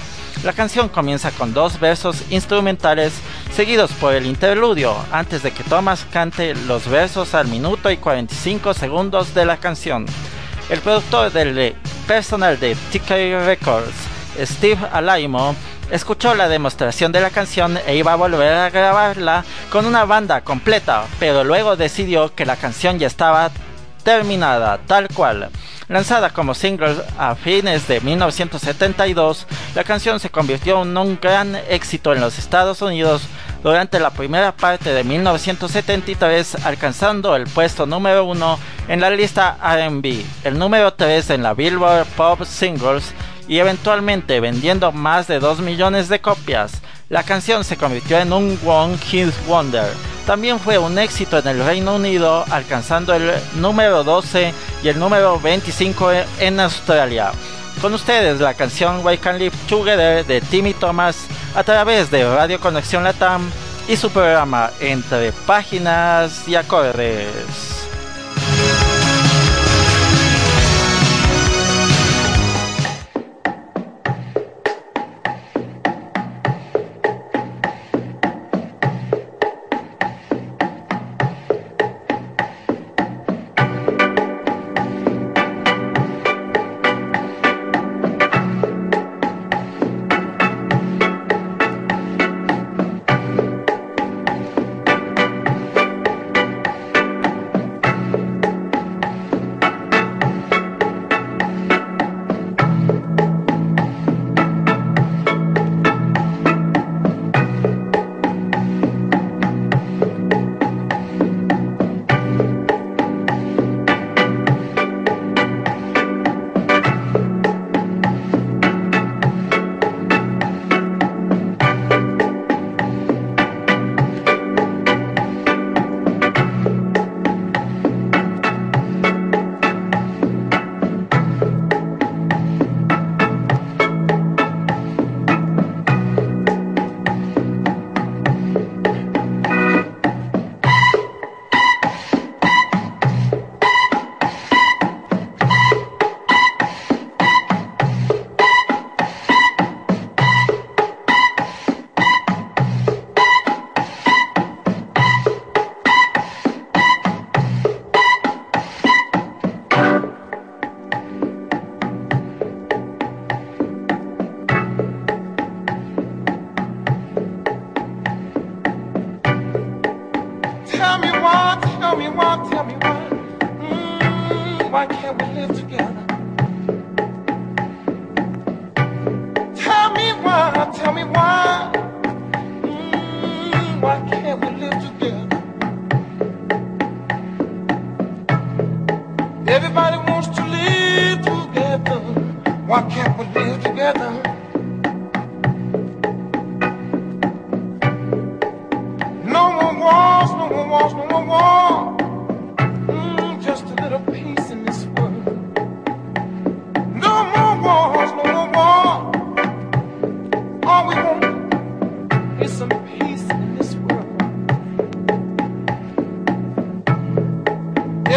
La 0.45 0.53
canción 0.53 0.89
comienza 0.89 1.33
con 1.33 1.53
dos 1.53 1.81
versos 1.81 2.23
instrumentales 2.31 3.13
seguidos 3.53 3.91
por 3.93 4.15
el 4.15 4.25
interludio 4.25 4.95
antes 5.11 5.43
de 5.43 5.51
que 5.51 5.65
Thomas 5.65 6.07
cante 6.13 6.55
los 6.55 6.89
versos 6.89 7.35
al 7.35 7.49
minuto 7.49 7.91
y 7.91 7.97
45 7.97 8.73
segundos 8.73 9.35
de 9.35 9.45
la 9.45 9.57
canción. 9.57 10.07
El 10.71 10.81
productor 10.81 11.33
del 11.33 11.75
personal 12.07 12.61
de 12.61 12.77
TK 12.77 13.45
Records, 13.47 13.95
Steve 14.39 14.79
Alaimo, 14.93 15.57
escuchó 15.91 16.35
la 16.35 16.49
demostración 16.49 17.11
de 17.11 17.21
la 17.21 17.31
canción 17.31 17.77
e 17.87 17.97
iba 17.97 18.13
a 18.13 18.17
volver 18.17 18.53
a 18.53 18.71
grabarla 18.71 19.45
con 19.73 19.87
una 19.87 20.05
banda 20.05 20.43
completa, 20.43 21.05
pero 21.19 21.43
luego 21.43 21.75
decidió 21.75 22.33
que 22.35 22.47
la 22.47 22.57
canción 22.57 23.01
ya 23.01 23.09
estaba 23.09 23.51
terminada, 24.05 24.79
tal 24.87 25.09
cual. 25.09 25.51
Lanzada 25.89 26.29
como 26.29 26.55
single 26.55 26.97
a 27.17 27.35
fines 27.35 27.89
de 27.89 28.01
1972, 28.03 29.47
la 29.75 29.85
canción 29.85 30.21
se 30.21 30.29
convirtió 30.29 30.83
en 30.83 30.95
un 30.95 31.19
gran 31.19 31.57
éxito 31.71 32.13
en 32.13 32.21
los 32.21 32.39
Estados 32.39 32.83
Unidos 32.83 33.23
durante 33.63 33.99
la 33.99 34.11
primera 34.11 34.53
parte 34.53 34.93
de 34.93 35.03
1973, 35.03 36.67
alcanzando 36.67 37.35
el 37.35 37.45
puesto 37.45 37.87
número 37.87 38.25
1 38.27 38.59
en 38.89 39.01
la 39.01 39.09
lista 39.09 39.57
RB, 39.63 40.25
el 40.45 40.59
número 40.59 40.93
3 40.93 41.31
en 41.31 41.43
la 41.43 41.55
Billboard 41.55 42.07
Pop 42.17 42.45
Singles 42.45 43.15
y 43.49 43.59
eventualmente 43.59 44.41
vendiendo 44.41 44.93
más 44.93 45.27
de 45.27 45.41
2 45.41 45.61
millones 45.61 46.11
de 46.11 46.21
copias. 46.21 46.83
La 47.09 47.23
canción 47.23 47.65
se 47.65 47.79
convirtió 47.79 48.19
en 48.19 48.33
un 48.35 48.59
One 48.67 48.99
Hit 48.99 49.33
Wonder. 49.47 49.87
También 50.27 50.61
fue 50.61 50.77
un 50.77 50.99
éxito 50.99 51.39
en 51.39 51.49
el 51.49 51.65
Reino 51.65 51.95
Unido, 51.97 52.45
alcanzando 52.51 53.15
el 53.15 53.33
número 53.55 54.05
12 54.05 54.53
y 54.83 54.89
el 54.89 54.99
número 54.99 55.41
25 55.41 56.11
en 56.39 56.61
Australia. 56.61 57.33
Con 57.81 57.95
ustedes 57.95 58.41
la 58.41 58.53
canción 58.53 59.05
We 59.07 59.17
Can 59.17 59.39
Live 59.39 59.57
Together 59.69 60.27
de 60.27 60.43
Timmy 60.43 60.75
Thomas 60.75 61.27
a 61.55 61.65
través 61.65 62.11
de 62.11 62.29
Radio 62.29 62.61
Conexión 62.61 63.05
Latam 63.05 63.49
y 63.89 63.97
su 63.97 64.11
programa 64.11 64.71
Entre 64.79 65.33
Páginas 65.33 66.47
y 66.47 66.57
Acordes. 66.57 67.78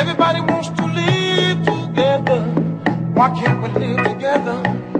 Everybody 0.02 0.42
wants 0.42 0.70
to 0.70 0.86
live 0.88 1.64
together. 1.64 2.42
Why 3.14 3.30
can't 3.40 3.62
we 3.62 3.70
live 3.86 4.04
together? 4.04 4.90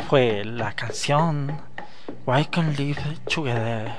Fue 0.00 0.44
la 0.44 0.72
canción 0.72 1.60
Why 2.24 2.46
Can 2.46 2.74
Live 2.76 3.18
Together 3.32 3.92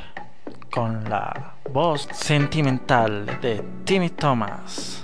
con 0.71 1.07
la 1.09 1.55
voz 1.71 2.07
sentimental 2.13 3.25
de 3.41 3.63
Timmy 3.85 4.09
Thomas. 4.09 5.03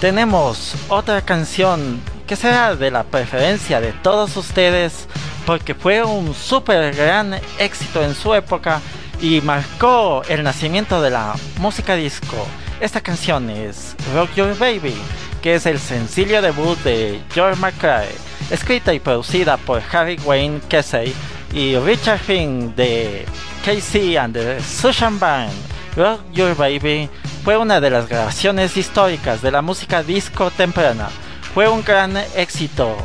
tenemos 0.00 0.74
otra 0.88 1.20
canción 1.20 2.00
que 2.30 2.36
será 2.36 2.76
de 2.76 2.92
la 2.92 3.02
preferencia 3.02 3.80
de 3.80 3.90
todos 3.90 4.36
ustedes 4.36 5.08
porque 5.46 5.74
fue 5.74 6.04
un 6.04 6.32
super 6.32 6.94
gran 6.94 7.34
éxito 7.58 8.04
en 8.04 8.14
su 8.14 8.32
época 8.34 8.80
y 9.20 9.40
marcó 9.40 10.22
el 10.28 10.44
nacimiento 10.44 11.02
de 11.02 11.10
la 11.10 11.34
música 11.58 11.96
disco. 11.96 12.36
Esta 12.80 13.00
canción 13.00 13.50
es 13.50 13.96
Rock 14.14 14.32
Your 14.36 14.56
Baby, 14.56 14.94
que 15.42 15.56
es 15.56 15.66
el 15.66 15.80
sencillo 15.80 16.40
debut 16.40 16.78
de 16.84 17.20
George 17.34 17.60
McCrae, 17.60 18.14
escrita 18.48 18.94
y 18.94 19.00
producida 19.00 19.56
por 19.56 19.82
Harry 19.90 20.16
Wayne 20.24 20.60
Casey 20.68 21.12
y 21.52 21.76
Richard 21.78 22.20
Finn 22.20 22.72
de 22.76 23.26
KC 23.64 24.16
and 24.16 24.34
the 24.34 24.62
Sushan 24.62 25.18
Band. 25.18 25.50
Rock 25.96 26.20
Your 26.32 26.54
Baby 26.54 27.10
fue 27.42 27.56
una 27.56 27.80
de 27.80 27.90
las 27.90 28.08
grabaciones 28.08 28.76
históricas 28.76 29.42
de 29.42 29.50
la 29.50 29.62
música 29.62 30.04
disco 30.04 30.52
temprana. 30.52 31.08
Fue 31.54 31.68
un 31.68 31.82
gran 31.82 32.16
éxito 32.36 32.96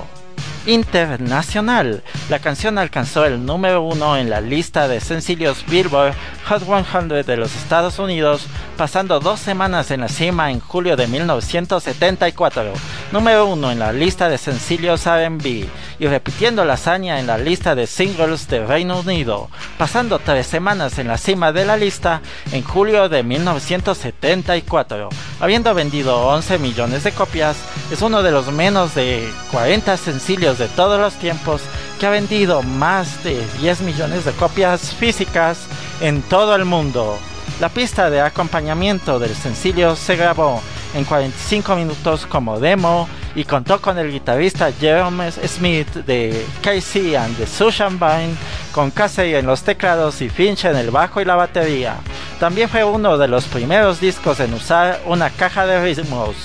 internacional. 0.68 2.04
La 2.30 2.40
canción 2.40 2.78
alcanzó 2.78 3.26
el 3.26 3.46
número 3.46 3.82
uno 3.82 4.18
en 4.18 4.30
la 4.30 4.42
lista 4.42 4.88
de 4.88 5.00
sencillos 5.00 5.66
Billboard 5.68 6.14
Hot 6.48 6.64
100 6.64 7.26
de 7.26 7.38
los 7.38 7.56
Estados 7.56 7.98
Unidos, 7.98 8.48
pasando 8.76 9.20
dos 9.20 9.40
semanas 9.40 9.90
en 9.92 10.02
la 10.02 10.10
cima 10.10 10.52
en 10.52 10.60
julio 10.60 10.96
de 10.96 11.08
1974, 11.08 12.74
número 13.12 13.48
uno 13.48 13.72
en 13.72 13.80
la 13.80 13.94
lista 13.94 14.30
de 14.30 14.38
sencillos 14.38 15.06
RB 15.06 15.68
y 16.00 16.08
repitiendo 16.08 16.66
la 16.66 16.74
hazaña 16.74 17.20
en 17.20 17.28
la 17.28 17.38
lista 17.38 17.76
de 17.76 17.88
singles 17.88 18.48
de 18.48 18.66
Reino 18.66 19.00
Unido, 19.00 19.50
pasando 19.78 20.20
tres 20.20 20.48
semanas 20.48 21.00
en 21.00 21.08
la 21.08 21.18
cima 21.18 21.52
de 21.52 21.66
la 21.66 21.78
lista 21.78 22.22
en 22.52 22.64
julio 22.64 23.10
de 23.10 23.24
1974. 23.24 25.10
Habiendo 25.40 25.74
vendido 25.74 26.28
11 26.28 26.60
millones 26.60 27.04
de 27.04 27.12
copias, 27.12 27.58
es 27.92 28.02
uno 28.02 28.24
de 28.24 28.32
los 28.32 28.52
menos 28.52 28.96
de 28.96 29.30
40 29.52 29.98
sencillos 29.98 30.58
de 30.58 30.68
todos 30.68 31.00
los 31.00 31.14
tiempos 31.16 31.62
que 32.00 32.08
ha 32.08 32.10
vendido 32.10 32.62
más 32.62 33.24
de 33.24 33.46
10 33.62 33.82
millones 33.82 34.26
de 34.26 34.32
copias 34.34 34.94
físicas 34.94 35.60
en 36.02 36.22
todo 36.24 36.56
el 36.56 36.66
mundo. 36.66 37.18
La 37.60 37.70
pista 37.70 38.10
de 38.10 38.20
acompañamiento 38.20 39.18
del 39.18 39.34
sencillo 39.34 39.96
se 39.96 40.18
grabó 40.18 40.62
en 40.94 41.06
45 41.06 41.76
minutos 41.78 42.26
como 42.26 42.60
demo 42.60 43.08
y 43.36 43.44
contó 43.44 43.82
con 43.82 43.98
el 43.98 44.12
guitarrista 44.12 44.72
Jerome 44.72 45.30
Smith 45.32 45.94
de 46.06 46.46
KC 46.62 47.18
and 47.18 47.38
the 47.38 47.46
Sushan 47.46 48.00
Band, 48.00 48.36
con 48.72 48.92
Casey 48.92 49.36
en 49.36 49.46
los 49.46 49.64
teclados 49.64 50.22
y 50.22 50.30
Finch 50.30 50.66
en 50.66 50.78
el 50.78 50.90
bajo 50.90 51.20
y 51.22 51.26
la 51.26 51.36
batería. 51.36 51.98
También 52.40 52.70
fue 52.70 52.84
uno 52.84 53.18
de 53.18 53.28
los 53.28 53.46
primeros 53.46 54.00
discos 54.00 54.40
en 54.40 54.54
usar 54.54 55.02
una 55.06 55.30
caja 55.30 55.66
de 55.66 55.82
ritmos. 55.82 56.36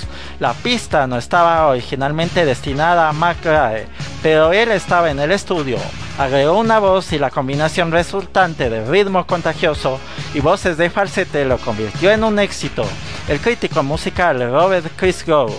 La 0.41 0.53
pista 0.53 1.07
no 1.07 1.17
estaba 1.17 1.67
originalmente 1.69 2.45
destinada 2.45 3.09
a 3.09 3.13
McRae, 3.13 3.87
pero 4.23 4.53
él 4.53 4.71
estaba 4.73 5.11
en 5.11 5.21
el 5.21 5.31
estudio. 5.33 5.79
Agregó 6.19 6.59
una 6.59 6.79
voz 6.79 7.13
y 7.13 7.19
la 7.19 7.31
combinación 7.31 7.93
resultante 7.93 8.69
de 8.69 8.85
ritmo 8.85 9.27
contagioso 9.27 9.99
y 10.35 10.41
voces 10.41 10.77
de 10.77 10.91
falsete 10.91 11.45
lo 11.45 11.59
convirtió 11.59 12.11
en 12.11 12.25
un 12.25 12.39
éxito. 12.39 12.85
El 13.29 13.41
crítico 13.41 13.83
musical 13.83 14.41
Robert 14.51 14.87
Christgau 14.97 15.51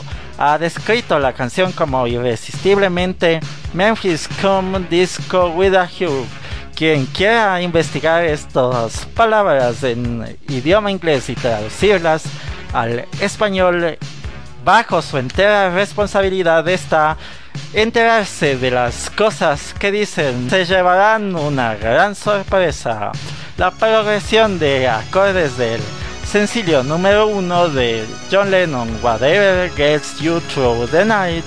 ha 0.44 0.58
descrito 0.58 1.20
la 1.20 1.34
canción 1.34 1.72
como 1.72 2.08
irresistiblemente 2.08 3.40
Memphis 3.74 4.28
Come 4.42 4.80
Disco 4.90 5.50
with 5.50 5.76
a 5.76 5.84
Hue. 5.84 6.26
Quien 6.76 7.06
quiera 7.06 7.62
investigar 7.62 8.26
estas 8.26 9.06
palabras 9.14 9.84
en 9.84 10.36
idioma 10.50 10.90
inglés 10.90 11.30
y 11.30 11.36
traducirlas 11.36 12.24
al 12.74 13.06
español 13.20 14.00
bajo 14.66 15.04
su 15.04 15.20
entera 15.20 15.70
responsabilidad 15.70 16.68
está 16.68 17.18
enterarse 17.74 18.58
de 18.58 18.72
las 18.72 19.12
cosas 19.12 19.76
que 19.78 19.92
dicen 19.92 20.50
se 20.50 20.66
llevarán 20.66 21.36
una 21.36 21.76
gran 21.76 22.16
sorpresa. 22.16 23.12
La 23.58 23.70
progresión 23.70 24.58
de 24.58 24.88
acordes 24.88 25.56
del 25.56 25.82
sencillo 26.26 26.84
número 26.84 27.28
uno 27.28 27.70
de 27.70 28.06
John 28.32 28.52
Lennon, 28.52 28.90
Whatever 29.02 29.72
Gets 29.72 30.20
You 30.20 30.40
Through 30.40 30.90
the 30.90 31.06
Night, 31.06 31.44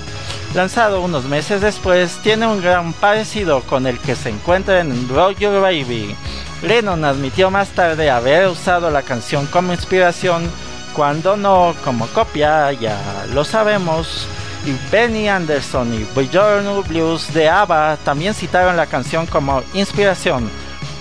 lanzado 0.53 1.01
unos 1.01 1.25
meses 1.25 1.61
después, 1.61 2.17
tiene 2.23 2.47
un 2.47 2.61
gran 2.61 2.93
parecido 2.93 3.61
con 3.61 3.87
el 3.87 3.99
que 3.99 4.15
se 4.15 4.29
encuentra 4.29 4.79
en 4.79 5.09
Rock 5.09 5.39
Your 5.39 5.61
Baby. 5.61 6.15
Lennon 6.61 7.03
admitió 7.05 7.51
más 7.51 7.69
tarde 7.69 8.09
haber 8.09 8.47
usado 8.47 8.89
la 8.89 9.01
canción 9.01 9.45
como 9.47 9.73
inspiración, 9.73 10.49
cuando 10.95 11.35
no 11.35 11.75
como 11.83 12.07
copia, 12.07 12.71
ya 12.73 13.25
lo 13.33 13.43
sabemos. 13.43 14.27
Y 14.65 14.75
Benny 14.91 15.27
Anderson 15.27 15.93
y 15.93 16.07
Bjorn 16.15 16.83
Blues 16.87 17.31
de 17.33 17.47
ABBA 17.47 17.97
también 18.03 18.33
citaron 18.33 18.75
la 18.75 18.87
canción 18.87 19.27
como 19.27 19.61
inspiración 19.75 20.49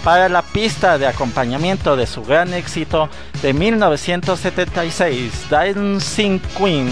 para 0.04 0.28
la 0.28 0.42
pista 0.42 0.98
de 0.98 1.06
acompañamiento 1.06 1.96
de 1.96 2.06
su 2.06 2.22
gran 2.22 2.52
éxito 2.52 3.08
de 3.40 3.54
1976, 3.54 5.46
Dancing 5.48 6.38
Queen. 6.58 6.90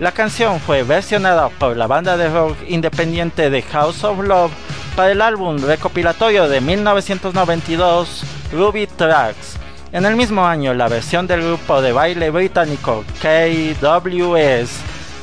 La 0.00 0.12
canción 0.12 0.58
fue 0.60 0.82
versionada 0.82 1.50
por 1.50 1.76
la 1.76 1.86
banda 1.86 2.16
de 2.16 2.30
rock 2.30 2.56
independiente 2.66 3.50
de 3.50 3.60
House 3.62 4.02
of 4.04 4.20
Love 4.20 4.52
para 4.96 5.12
el 5.12 5.20
álbum 5.20 5.58
recopilatorio 5.58 6.48
de 6.48 6.62
1992, 6.62 8.22
Ruby 8.52 8.86
Tracks. 8.86 9.58
En 9.92 10.06
el 10.06 10.16
mismo 10.16 10.46
año, 10.46 10.72
la 10.72 10.88
versión 10.88 11.26
del 11.26 11.42
grupo 11.42 11.82
de 11.82 11.92
baile 11.92 12.30
británico 12.30 13.04
KWS 13.20 14.70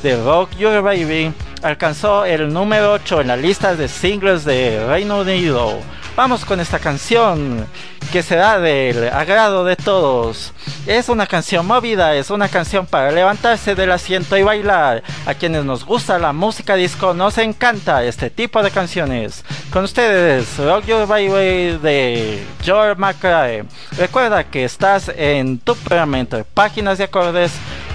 de 0.02 0.22
Rock 0.24 0.56
Your 0.56 0.82
Baby 0.82 1.32
alcanzó 1.62 2.24
el 2.24 2.52
número 2.52 2.92
8 2.92 3.22
en 3.22 3.28
la 3.28 3.36
lista 3.36 3.74
de 3.74 3.88
singles 3.88 4.44
de 4.44 4.86
Reino 4.86 5.20
Unido. 5.20 5.80
Vamos 6.16 6.44
con 6.44 6.60
esta 6.60 6.78
canción 6.78 7.66
que 8.12 8.22
será 8.22 8.60
del 8.60 9.08
agrado 9.08 9.64
de 9.64 9.74
todos. 9.74 10.52
Es 10.86 11.08
una 11.08 11.26
canción 11.26 11.66
movida, 11.66 12.14
es 12.14 12.30
una 12.30 12.48
canción 12.48 12.86
para 12.86 13.10
levantarse 13.10 13.74
del 13.74 13.90
asiento 13.90 14.36
y 14.36 14.44
bailar. 14.44 15.02
A 15.26 15.34
quienes 15.34 15.64
nos 15.64 15.84
gusta 15.84 16.20
la 16.20 16.32
música 16.32 16.76
disco 16.76 17.14
nos 17.14 17.36
encanta 17.38 18.04
este 18.04 18.30
tipo 18.30 18.62
de 18.62 18.70
canciones. 18.70 19.44
Con 19.72 19.82
ustedes, 19.82 20.56
Rock 20.56 20.86
Your 20.86 21.08
Baby 21.08 21.78
de 21.82 22.46
George 22.62 22.94
McRae. 22.94 23.64
Recuerda 23.98 24.44
que 24.44 24.64
estás 24.64 25.10
en 25.16 25.58
tu 25.58 25.74
programa 25.74 26.20
entre 26.20 26.44
páginas 26.44 26.98
de 26.98 27.04
acordes 27.04 27.50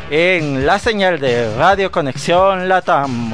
en 0.09 0.65
la 0.65 0.77
señal 0.77 1.21
de 1.21 1.55
Radio 1.55 1.89
Conexión 1.89 2.67
Latam. 2.67 3.31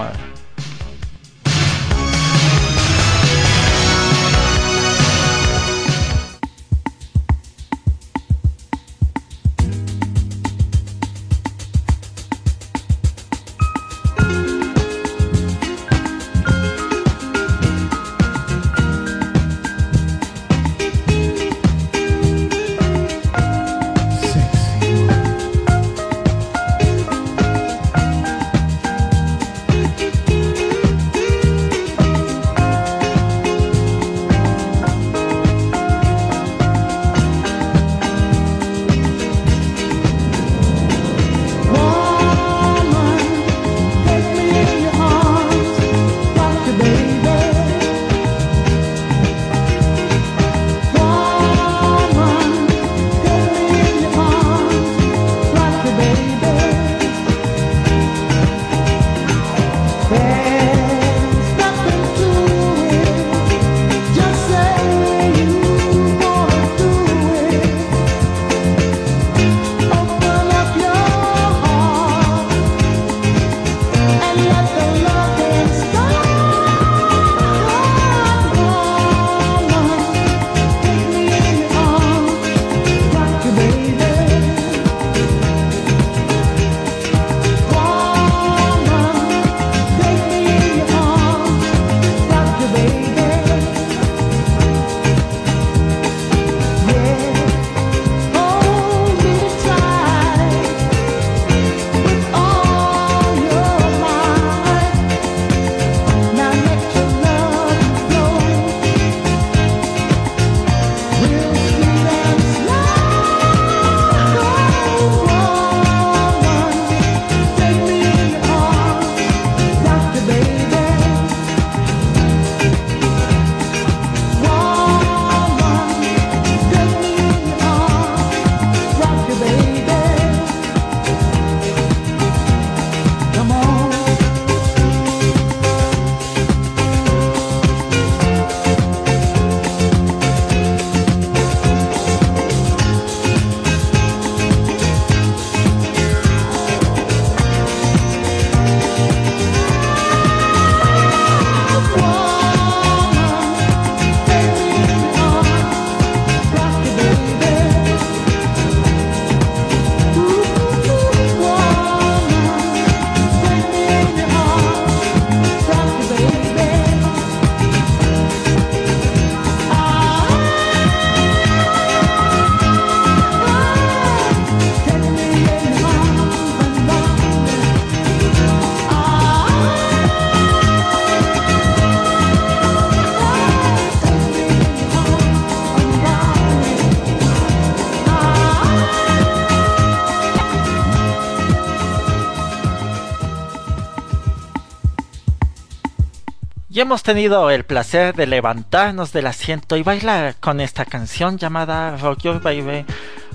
Y 196.76 196.82
hemos 196.82 197.04
tenido 197.04 197.50
el 197.52 197.64
placer 197.64 198.14
de 198.16 198.28
levantarnos 198.28 199.14
del 199.14 199.28
asiento 199.28 199.78
y 199.78 199.84
bailar 199.84 200.36
con 200.42 200.60
esta 200.60 200.84
canción 200.84 201.38
llamada 201.38 201.96
Rock 201.96 202.24
Your 202.24 202.42
Baby 202.42 202.84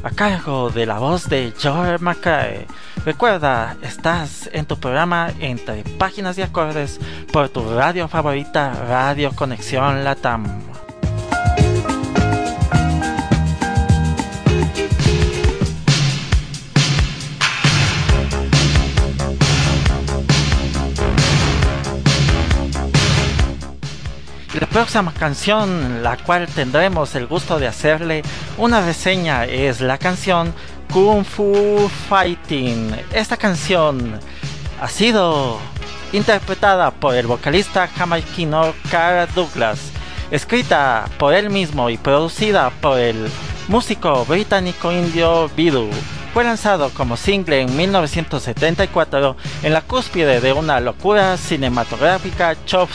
a 0.03 0.11
cargo 0.11 0.69
de 0.69 0.85
la 0.85 0.99
voz 0.99 1.27
de 1.31 1.51
George 1.59 2.05
McCrae. 2.05 2.67
Recuerda, 3.07 3.79
estás 3.81 4.51
en 4.53 4.67
tu 4.67 4.79
programa 4.79 5.33
entre 5.41 5.85
páginas 5.97 6.37
y 6.37 6.43
acordes 6.43 7.01
por 7.33 7.49
tu 7.49 7.67
radio 7.75 8.09
favorita 8.09 8.75
Radio 8.87 9.33
Conexión 9.35 10.05
Latam. 10.05 10.70
Próxima 24.71 25.13
canción, 25.13 26.03
la 26.03 26.17
cual 26.17 26.47
tendremos 26.47 27.15
el 27.15 27.27
gusto 27.27 27.59
de 27.59 27.67
hacerle 27.67 28.23
una 28.57 28.81
reseña, 28.81 29.45
es 29.45 29.81
la 29.81 29.99
canción 29.99 30.55
Kung 30.93 31.25
Fu 31.25 31.91
Fighting. 32.09 32.95
Esta 33.13 33.37
canción 33.37 34.19
ha 34.81 34.89
sido 34.89 35.59
interpretada 36.13 36.93
por 36.93 37.15
el 37.15 37.27
vocalista 37.27 37.89
jamaiquino 37.89 38.73
Carl 38.91 39.29
Douglas, 39.35 39.91
escrita 40.31 41.07
por 41.19 41.35
él 41.35 41.51
mismo 41.51 41.91
y 41.91 41.97
producida 41.97 42.71
por 42.81 42.99
el 42.99 43.29
músico 43.69 44.25
británico 44.25 44.93
indio 44.93 45.49
Bidu. 45.57 45.91
Fue 46.33 46.45
lanzado 46.45 46.91
como 46.91 47.17
single 47.17 47.63
en 47.63 47.77
1974 47.77 49.37
en 49.65 49.73
la 49.73 49.83
cúspide 49.83 50.41
de 50.41 50.53
una 50.53 50.79
locura 50.79 51.37
cinematográfica 51.37 52.57
Chop 52.67 52.91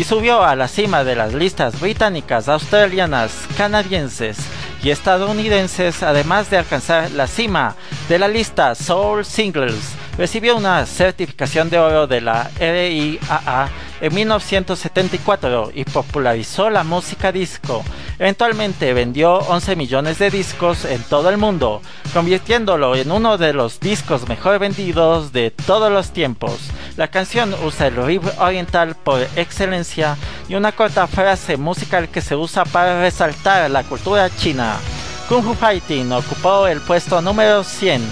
y 0.00 0.04
subió 0.04 0.42
a 0.42 0.56
la 0.56 0.66
cima 0.66 1.04
de 1.04 1.14
las 1.14 1.34
listas 1.34 1.78
británicas, 1.78 2.48
australianas, 2.48 3.32
canadienses 3.58 4.38
y 4.82 4.88
estadounidenses, 4.88 6.02
además 6.02 6.48
de 6.48 6.56
alcanzar 6.56 7.10
la 7.10 7.26
cima 7.26 7.76
de 8.10 8.18
la 8.18 8.26
lista 8.26 8.74
Soul 8.74 9.24
Singles. 9.24 9.94
Recibió 10.18 10.56
una 10.56 10.84
certificación 10.84 11.70
de 11.70 11.78
oro 11.78 12.08
de 12.08 12.20
la 12.20 12.50
RIAA 12.58 13.68
en 14.00 14.12
1974 14.12 15.70
y 15.72 15.84
popularizó 15.84 16.70
la 16.70 16.82
música 16.82 17.30
disco. 17.30 17.84
Eventualmente 18.18 18.92
vendió 18.94 19.34
11 19.34 19.76
millones 19.76 20.18
de 20.18 20.28
discos 20.28 20.84
en 20.86 21.00
todo 21.04 21.30
el 21.30 21.38
mundo, 21.38 21.82
convirtiéndolo 22.12 22.96
en 22.96 23.12
uno 23.12 23.38
de 23.38 23.52
los 23.52 23.78
discos 23.78 24.28
mejor 24.28 24.58
vendidos 24.58 25.32
de 25.32 25.52
todos 25.52 25.92
los 25.92 26.10
tiempos. 26.10 26.58
La 26.96 27.12
canción 27.12 27.54
usa 27.64 27.86
el 27.86 28.04
riff 28.04 28.24
oriental 28.40 28.96
por 28.96 29.20
excelencia 29.36 30.16
y 30.48 30.56
una 30.56 30.72
corta 30.72 31.06
frase 31.06 31.56
musical 31.56 32.08
que 32.08 32.22
se 32.22 32.34
usa 32.34 32.64
para 32.64 33.00
resaltar 33.00 33.70
la 33.70 33.84
cultura 33.84 34.28
china. 34.30 34.80
Kung 35.30 35.44
Fu 35.44 35.54
Fighting 35.54 36.10
ocupó 36.10 36.66
el 36.66 36.80
puesto 36.80 37.22
número 37.22 37.62
100 37.62 38.02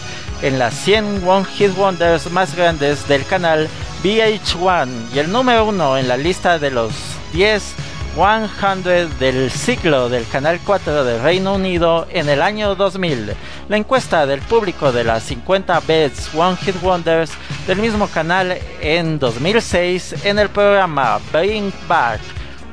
en 0.40 0.57
las 0.57 0.72
100 0.74 1.26
One 1.26 1.45
Hit 1.47 1.76
Wonders 1.76 2.30
más 2.30 2.55
grandes 2.55 3.09
del 3.09 3.26
canal 3.26 3.68
VH1 4.05 4.88
y 5.12 5.18
el 5.18 5.32
número 5.32 5.66
1 5.66 5.99
en 5.99 6.07
la 6.07 6.16
lista 6.16 6.61
de 6.61 6.70
los 6.70 6.93
10 7.32 7.74
100 8.14 9.18
del 9.18 9.51
ciclo 9.51 10.09
del 10.09 10.28
Canal 10.28 10.61
4 10.64 11.03
del 11.03 11.20
Reino 11.20 11.55
Unido 11.55 12.07
en 12.11 12.28
el 12.28 12.40
año 12.40 12.76
2000. 12.76 13.34
La 13.68 13.76
encuesta 13.76 14.24
del 14.24 14.40
público 14.40 14.93
de 14.93 15.03
las 15.03 15.24
50 15.24 15.80
Best 15.80 16.32
One 16.36 16.57
Hit 16.57 16.80
Wonders 16.82 17.32
del 17.66 17.78
mismo 17.78 18.07
canal 18.07 18.57
en 18.80 19.18
2006 19.18 20.24
en 20.24 20.38
el 20.38 20.51
programa 20.51 21.18
Bring 21.32 21.72
Back, 21.88 22.20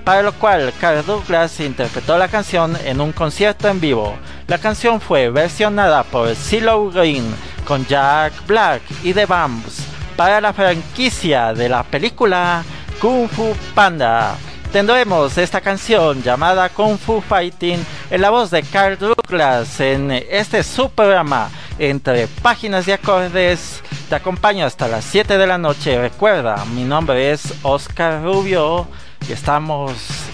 para 0.06 0.22
lo 0.22 0.32
cual 0.34 0.72
Carl 0.80 1.06
Douglas 1.06 1.60
interpretó 1.60 2.18
la 2.18 2.30
canción 2.30 2.78
en 2.86 3.02
un 3.02 3.12
concierto 3.12 3.68
en 3.68 3.82
vivo. 3.82 4.16
La 4.48 4.60
canción 4.60 5.02
fue 5.02 5.30
versionada 5.30 6.04
por 6.04 6.34
CeeLo 6.36 6.90
Green 6.92 7.26
con 7.68 7.86
Jack 7.88 8.32
Black 8.48 8.82
y 9.04 9.14
The 9.14 9.26
Bumps 9.26 9.84
para 10.16 10.40
la 10.40 10.54
franquicia 10.54 11.54
de 11.54 11.68
la 11.68 11.84
película 11.84 12.64
Kung 13.02 13.28
Fu 13.28 13.54
Panda 13.74 14.38
tendremos 14.76 15.38
esta 15.38 15.62
canción 15.62 16.22
llamada 16.22 16.68
Kung 16.68 16.98
Fu 16.98 17.22
Fighting 17.22 17.80
en 18.12 18.22
la 18.22 18.30
voz 18.30 18.52
de 18.52 18.62
Carl 18.62 18.98
Douglas 18.98 19.80
en 19.80 20.12
este 20.12 20.64
su 20.64 20.90
programa 20.90 21.50
entre 21.80 22.28
páginas 22.28 22.86
y 22.86 22.92
acordes. 22.92 23.82
Te 24.10 24.16
acompaño 24.16 24.66
hasta 24.66 24.90
las 24.90 25.06
7 25.06 25.38
de 25.38 25.48
la 25.48 25.58
noche. 25.58 25.98
Recuerda, 25.98 26.66
mi 26.74 26.84
nombre 26.84 27.32
es 27.32 27.54
Oscar 27.64 28.22
Rubio 28.22 28.86
y 29.28 29.32
estamos 29.32 29.94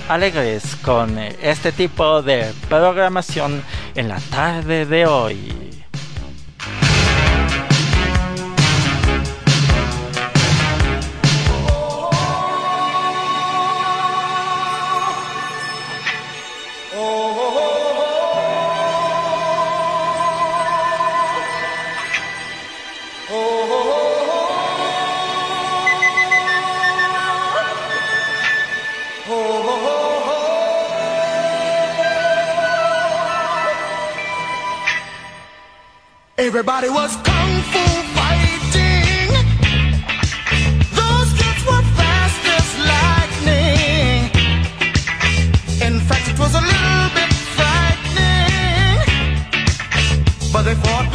alegres 0.09 0.75
con 0.77 1.17
este 1.17 1.71
tipo 1.71 2.21
de 2.21 2.51
programación 2.67 3.63
en 3.95 4.07
la 4.07 4.19
tarde 4.19 4.85
de 4.85 5.05
hoy. 5.05 5.70
Everybody 36.53 36.89
was 36.89 37.15
kung 37.15 37.53
fu 37.71 37.79
fighting. 38.17 39.31
Those 40.99 41.31
kids 41.39 41.61
were 41.63 41.85
fast 41.95 42.43
as 42.57 42.67
lightning. 42.91 44.27
In 45.87 45.95
fact, 46.01 46.27
it 46.27 46.37
was 46.37 46.53
a 46.53 46.63
little 46.71 47.07
bit 47.15 47.31
frightening. 47.55 48.99
But 50.51 50.63
they 50.63 50.75
fought 50.75 51.07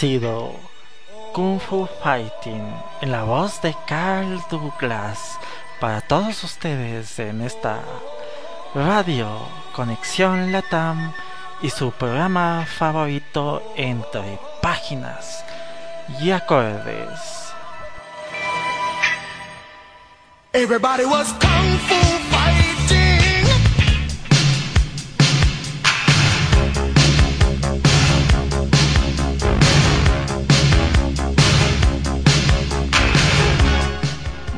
sido 0.00 0.54
Kung 1.34 1.60
Fu 1.60 1.86
Fighting 2.02 2.74
en 3.02 3.12
la 3.12 3.22
voz 3.22 3.60
de 3.60 3.76
Carl 3.86 4.42
Douglas 4.50 5.38
para 5.78 6.00
todos 6.00 6.42
ustedes 6.42 7.18
en 7.18 7.42
esta 7.42 7.80
radio 8.74 9.28
Conexión 9.74 10.52
Latam 10.52 11.12
y 11.60 11.68
su 11.68 11.92
programa 11.92 12.64
favorito 12.66 13.62
entre 13.76 14.38
páginas 14.62 15.44
y 16.18 16.30
acordes. 16.30 17.52
Everybody 20.54 21.04
was 21.04 21.30
kung 21.32 21.78
fu 21.86 21.96
fighting. 22.30 22.49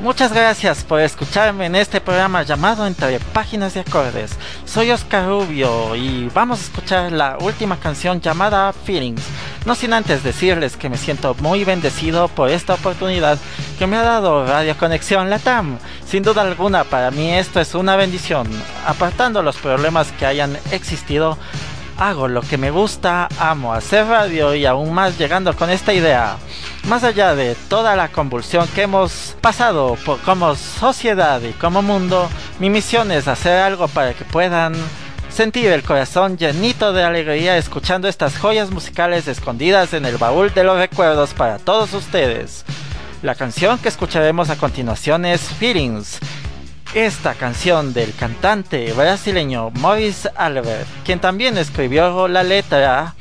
Muchas 0.02 0.32
gracias 0.32 0.82
por 0.82 0.98
escucharme 0.98 1.66
en 1.66 1.76
este 1.76 2.00
programa 2.00 2.42
llamado 2.42 2.88
Entre 2.88 3.20
Páginas 3.20 3.74
de 3.74 3.80
Acordes. 3.82 4.32
Soy 4.64 4.90
Oscar 4.90 5.28
Rubio 5.28 5.94
y 5.94 6.28
vamos 6.34 6.58
a 6.58 6.62
escuchar 6.64 7.12
la 7.12 7.38
última 7.40 7.78
canción 7.78 8.20
llamada 8.20 8.72
Feelings. 8.72 9.22
No 9.64 9.76
sin 9.76 9.92
antes 9.92 10.24
decirles 10.24 10.76
que 10.76 10.88
me 10.88 10.98
siento 10.98 11.36
muy 11.38 11.62
bendecido 11.62 12.26
por 12.26 12.50
esta 12.50 12.74
oportunidad 12.74 13.38
que 13.78 13.86
me 13.86 13.96
ha 13.96 14.02
dado 14.02 14.44
Radio 14.44 14.76
Conexión 14.76 15.30
Latam. 15.30 15.78
Sin 16.04 16.24
duda 16.24 16.42
alguna, 16.42 16.82
para 16.82 17.12
mí 17.12 17.32
esto 17.32 17.60
es 17.60 17.72
una 17.76 17.94
bendición. 17.94 18.48
Apartando 18.84 19.40
los 19.40 19.56
problemas 19.56 20.10
que 20.18 20.26
hayan 20.26 20.58
existido, 20.72 21.38
hago 21.96 22.26
lo 22.26 22.42
que 22.42 22.58
me 22.58 22.72
gusta, 22.72 23.28
amo 23.38 23.72
hacer 23.72 24.06
radio 24.06 24.52
y 24.52 24.66
aún 24.66 24.92
más 24.92 25.16
llegando 25.16 25.54
con 25.54 25.70
esta 25.70 25.92
idea. 25.92 26.38
Más 26.88 27.04
allá 27.04 27.34
de 27.36 27.54
toda 27.68 27.94
la 27.94 28.08
convulsión 28.08 28.66
que 28.74 28.82
hemos 28.82 29.36
pasado 29.40 29.96
por 30.04 30.20
como 30.20 30.56
sociedad 30.56 31.40
y 31.40 31.52
como 31.52 31.80
mundo, 31.80 32.28
mi 32.58 32.70
misión 32.70 33.12
es 33.12 33.28
hacer 33.28 33.60
algo 33.60 33.86
para 33.86 34.14
que 34.14 34.24
puedan 34.24 34.74
sentir 35.30 35.70
el 35.70 35.84
corazón 35.84 36.36
llenito 36.36 36.92
de 36.92 37.04
alegría 37.04 37.56
escuchando 37.56 38.08
estas 38.08 38.36
joyas 38.36 38.70
musicales 38.70 39.28
escondidas 39.28 39.94
en 39.94 40.04
el 40.04 40.18
baúl 40.18 40.52
de 40.52 40.64
los 40.64 40.76
recuerdos 40.76 41.34
para 41.34 41.58
todos 41.58 41.94
ustedes. 41.94 42.64
La 43.22 43.36
canción 43.36 43.78
que 43.78 43.88
escucharemos 43.88 44.50
a 44.50 44.56
continuación 44.56 45.24
es 45.24 45.40
Feelings. 45.40 46.18
Esta 46.94 47.34
canción 47.34 47.94
del 47.94 48.12
cantante 48.14 48.92
brasileño 48.92 49.70
Maurice 49.70 50.28
Albert, 50.36 50.88
quien 51.04 51.20
también 51.20 51.56
escribió 51.56 52.26
la 52.26 52.42
letra, 52.42 53.14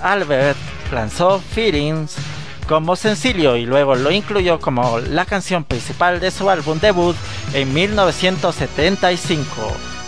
Albert 0.00 0.58
lanzó 0.92 1.40
Feelings 1.40 2.16
como 2.68 2.96
sencillo 2.96 3.56
y 3.56 3.64
luego 3.66 3.94
lo 3.94 4.10
incluyó 4.10 4.58
como 4.60 4.98
la 4.98 5.24
canción 5.24 5.64
principal 5.64 6.20
de 6.20 6.30
su 6.30 6.50
álbum 6.50 6.78
debut 6.80 7.16
en 7.54 7.72
1975. 7.72 9.46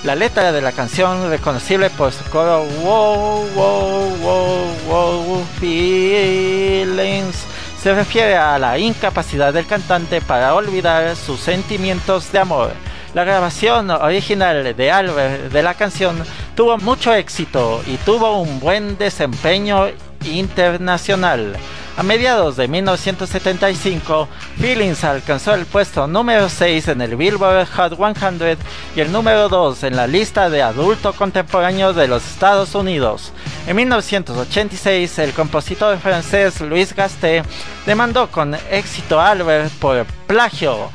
La 0.04 0.14
letra 0.14 0.52
de 0.52 0.60
la 0.60 0.72
canción, 0.72 1.28
reconocible 1.28 1.90
por 1.90 2.12
su 2.12 2.22
coro 2.30 2.64
Wow, 2.82 3.46
wow, 3.54 4.16
wow, 4.22 4.66
wow, 4.88 5.44
feelings, 5.60 7.44
se 7.82 7.94
refiere 7.94 8.36
a 8.36 8.58
la 8.58 8.78
incapacidad 8.78 9.52
del 9.52 9.66
cantante 9.66 10.20
para 10.20 10.54
olvidar 10.54 11.16
sus 11.16 11.40
sentimientos 11.40 12.30
de 12.32 12.38
amor. 12.38 12.72
La 13.14 13.24
grabación 13.24 13.90
original 13.90 14.76
de 14.76 14.90
Albert 14.90 15.52
de 15.52 15.62
la 15.62 15.74
canción 15.74 16.22
tuvo 16.54 16.76
mucho 16.78 17.14
éxito 17.14 17.82
y 17.86 17.96
tuvo 17.98 18.40
un 18.40 18.60
buen 18.60 18.98
desempeño 18.98 19.88
internacional. 20.24 21.56
A 21.98 22.04
mediados 22.04 22.54
de 22.54 22.68
1975, 22.68 24.28
Feelings 24.60 25.02
alcanzó 25.02 25.54
el 25.54 25.66
puesto 25.66 26.06
número 26.06 26.48
6 26.48 26.86
en 26.86 27.00
el 27.00 27.16
Billboard 27.16 27.66
Hot 27.70 27.96
100 27.96 28.56
y 28.94 29.00
el 29.00 29.10
número 29.10 29.48
2 29.48 29.82
en 29.82 29.96
la 29.96 30.06
lista 30.06 30.48
de 30.48 30.62
adulto 30.62 31.12
contemporáneo 31.12 31.92
de 31.92 32.06
los 32.06 32.24
Estados 32.24 32.76
Unidos. 32.76 33.32
En 33.66 33.74
1986, 33.74 35.18
el 35.18 35.32
compositor 35.32 35.98
francés 35.98 36.60
Louis 36.60 36.94
Gasté 36.94 37.42
demandó 37.84 38.30
con 38.30 38.56
éxito 38.70 39.18
a 39.18 39.32
Albert 39.32 39.72
por 39.80 40.04
plagio 40.28 40.92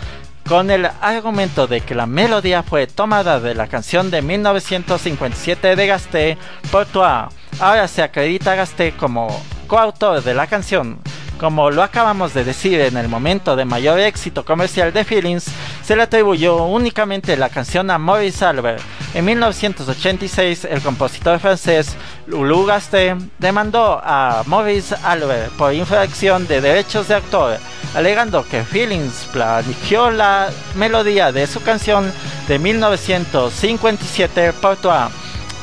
con 0.48 0.72
el 0.72 0.88
argumento 1.02 1.68
de 1.68 1.82
que 1.82 1.96
la 1.96 2.06
melodía 2.06 2.64
fue 2.64 2.88
tomada 2.88 3.42
de 3.42 3.56
la 3.56 3.68
canción 3.68 4.10
de 4.10 4.22
1957 4.22 5.76
de 5.76 5.86
Gasté 5.86 6.38
por 6.72 6.86
Toi. 6.86 7.28
Ahora 7.60 7.90
se 7.90 8.02
acredita 8.02 8.54
a 8.54 8.56
Gasté 8.56 8.94
como 8.94 9.28
coautor 9.74 10.22
de 10.22 10.36
la 10.36 10.46
canción. 10.46 11.00
Como 11.40 11.72
lo 11.72 11.82
acabamos 11.82 12.36
de 12.36 12.44
decir 12.44 12.80
en 12.80 12.96
el 12.96 13.10
momento 13.10 13.56
de 13.56 13.66
mayor 13.66 14.00
éxito 14.00 14.46
comercial 14.46 14.94
de 14.94 15.04
Feelings, 15.04 15.46
se 15.84 15.96
le 15.96 16.04
atribuyó 16.04 16.66
únicamente 16.66 17.36
la 17.38 17.50
canción 17.50 17.90
a 17.90 17.98
Maurice 17.98 18.46
Albert. 18.46 18.84
En 19.16 19.26
1986, 19.26 20.66
el 20.66 20.80
compositor 20.82 21.40
francés 21.40 21.96
Lulu 22.28 22.68
Gasté 22.68 23.16
demandó 23.40 24.00
a 24.04 24.44
Maurice 24.46 24.96
Albert 25.04 25.52
por 25.54 25.74
infracción 25.74 26.46
de 26.46 26.62
derechos 26.62 27.08
de 27.08 27.16
autor, 27.16 27.58
alegando 27.96 28.46
que 28.48 28.64
Feelings 28.64 29.28
plagió 29.34 30.12
la 30.12 30.52
melodía 30.76 31.32
de 31.32 31.48
su 31.48 31.64
canción 31.64 32.14
de 32.48 32.60
1957 32.60 34.54
por 34.54 34.78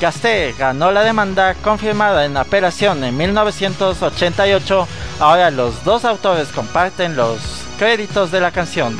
Toi. 0.00 0.10
Gasté 0.10 0.54
ganó 0.58 0.90
la 0.90 1.02
demanda 1.02 1.54
confirmada 1.54 2.24
en 2.24 2.36
apelación 2.36 3.04
en 3.04 3.16
1988. 3.16 4.88
Ahora 5.20 5.50
los 5.50 5.84
dos 5.84 6.04
autores 6.04 6.48
comparten 6.48 7.16
los 7.16 7.38
créditos 7.78 8.30
de 8.30 8.40
la 8.40 8.50
canción. 8.50 8.96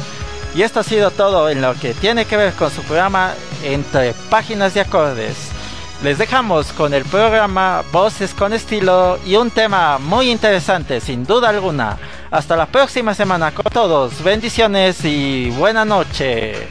Y 0.55 0.63
esto 0.63 0.81
ha 0.81 0.85
sido 0.85 1.11
todo 1.11 1.49
en 1.49 1.63
lo 1.63 1.75
que 1.75 1.95
tiene 1.95 2.27
que 2.27 2.37
ver 2.37 2.53
con 2.53 2.71
su 2.71 2.83
programa 2.83 3.33
entre 3.65 4.13
páginas 4.29 4.75
de 4.75 4.83
acordes. 4.83 5.37
Les 6.03 6.19
dejamos 6.19 6.73
con 6.73 6.95
el 6.95 7.05
programa 7.05 7.83
Voces 7.93 8.33
con 8.35 8.53
estilo 8.53 9.19
y 9.25 9.37
un 9.37 9.51
tema 9.51 9.99
muy 9.99 10.31
interesante 10.31 11.01
sin 11.01 11.25
duda 11.25 11.51
alguna. 11.51 11.99
Hasta 12.31 12.57
la 12.57 12.67
próxima 12.67 13.15
semana 13.15 13.53
con 13.53 13.67
todos. 13.73 14.23
Bendiciones 14.23 15.05
y 15.05 15.51
buena 15.51 15.85
noche. 15.85 16.69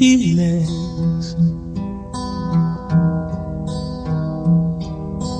Feelings. 0.00 1.36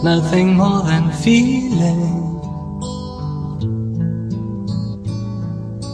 Nothing 0.04 0.48
more 0.54 0.82
than 0.82 1.10
feeling. 1.24 2.18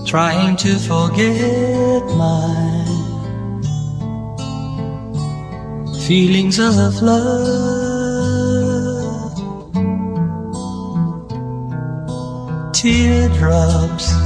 Trying 0.04 0.56
to 0.64 0.72
forget 0.90 2.02
my 2.24 2.48
feelings 6.06 6.58
of 6.58 7.00
love. 7.02 7.36
Teardrops 12.72 14.26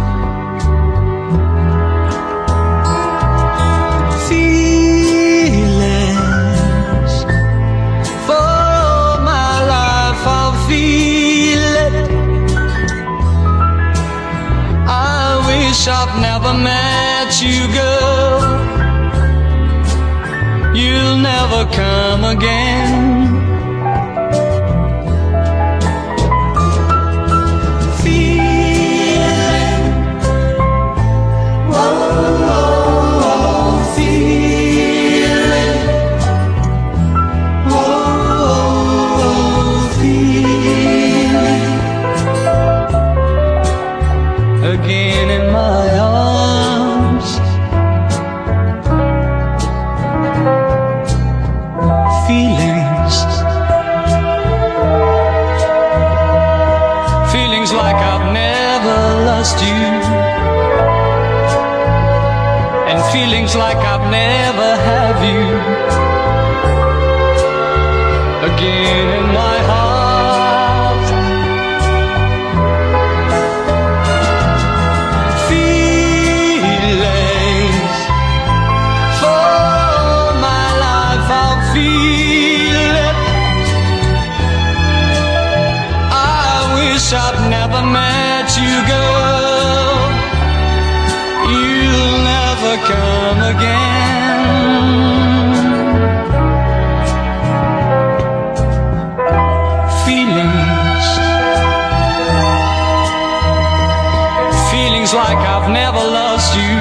I've 16.03 16.19
never 16.19 16.53
met 16.55 17.43
you, 17.43 17.67
girl. 17.77 18.41
You'll 20.75 21.17
never 21.17 21.65
come 21.71 22.23
again. 22.23 23.30
You'll 91.51 92.17
never 92.33 92.73
come 92.91 93.39
again. 93.53 93.91
feelings. 100.05 101.05
Feelings 104.71 105.11
like 105.13 105.41
I've 105.53 105.69
never 105.69 106.03
lost 106.19 106.55
you. 106.55 106.77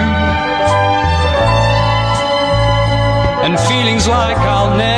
And 3.44 3.58
feelings 3.68 4.06
like 4.06 4.38
I'll 4.38 4.76
never 4.76 4.89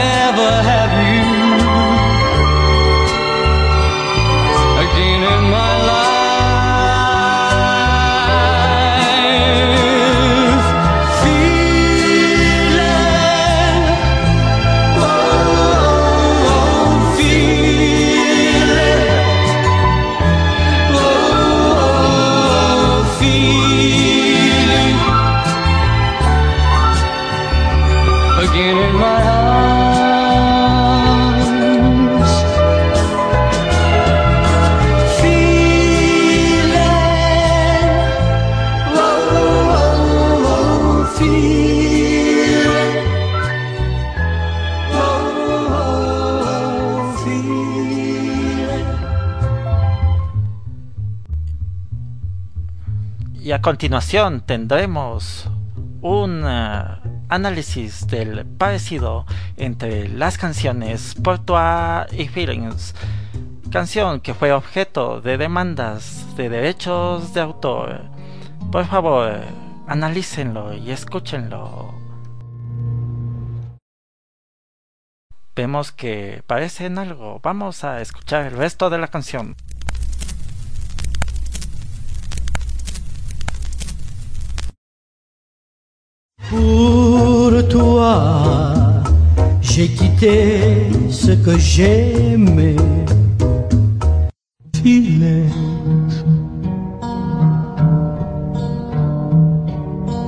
continuación 53.62 54.40
tendremos 54.40 55.48
un 56.00 56.42
eh, 56.44 56.84
análisis 57.28 58.08
del 58.08 58.44
parecido 58.44 59.24
entre 59.56 60.08
las 60.08 60.36
canciones 60.36 61.14
Portua 61.22 62.08
y 62.10 62.26
Feelings, 62.26 62.96
canción 63.70 64.20
que 64.20 64.34
fue 64.34 64.52
objeto 64.52 65.20
de 65.20 65.38
demandas 65.38 66.26
de 66.36 66.48
derechos 66.48 67.34
de 67.34 67.40
autor. 67.40 68.00
Por 68.72 68.84
favor, 68.86 69.40
analícenlo 69.86 70.74
y 70.74 70.90
escúchenlo. 70.90 71.94
Vemos 75.54 75.92
que 75.92 76.42
parecen 76.48 76.98
algo. 76.98 77.38
Vamos 77.40 77.84
a 77.84 78.00
escuchar 78.00 78.46
el 78.46 78.56
resto 78.56 78.90
de 78.90 78.98
la 78.98 79.06
canción. 79.06 79.54
Pour 86.52 87.66
toi, 87.70 88.44
j'ai 89.62 89.88
quitté 89.88 90.90
ce 91.08 91.32
que 91.32 91.58
j'aimais. 91.58 92.76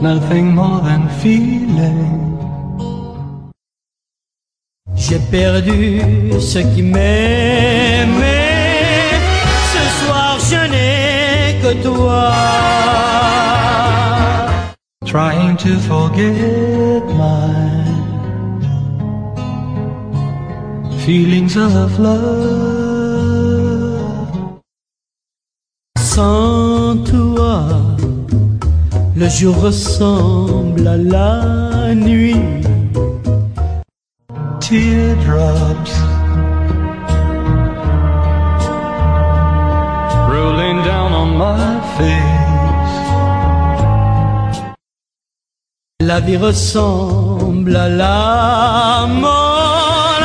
Nothing 0.00 0.54
more 0.54 0.80
than 0.82 1.08
feeling. 1.20 2.38
J'ai 4.94 5.18
perdu 5.30 6.00
ce 6.40 6.60
qui 6.60 6.82
m'aimait. 6.82 8.54
Ce 9.72 10.06
soir, 10.06 10.38
je 10.50 10.60
n'ai 10.72 11.60
que 11.60 11.82
toi. 11.82 13.13
Trying 15.14 15.56
to 15.58 15.78
forget 15.78 17.04
my 17.14 17.84
feelings 21.04 21.56
of 21.56 22.00
love. 22.00 23.30
Sans 25.96 26.96
toi, 27.04 27.68
le 29.14 29.28
jour 29.28 29.56
ressemble 29.56 30.88
à 30.88 30.96
la 30.96 31.94
nuit. 31.94 32.64
Teardrops 34.58 35.94
rolling 40.28 40.82
down 40.82 41.12
on 41.12 41.38
my 41.38 41.80
face. 41.96 42.33
La 46.14 46.20
vie 46.20 46.36
ressemble 46.36 47.74
à 47.74 47.88
la 47.88 49.04
mort. 49.08 50.22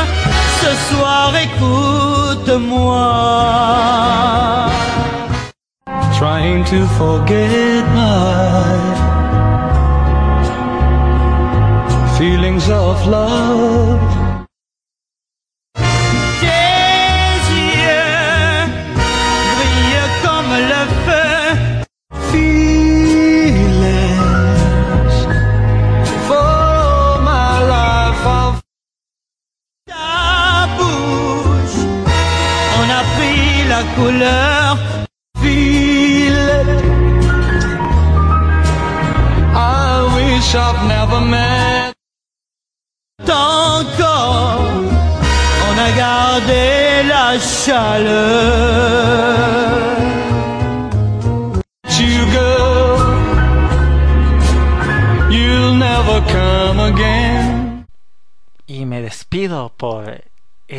Ce 0.61 0.71
soir, 0.87 1.33
écoute-moi. 1.47 3.07
Trying 6.19 6.63
to 6.65 6.85
forget 6.99 7.83
my 7.95 8.77
feelings 12.19 12.69
of 12.69 13.07
love. 13.07 14.18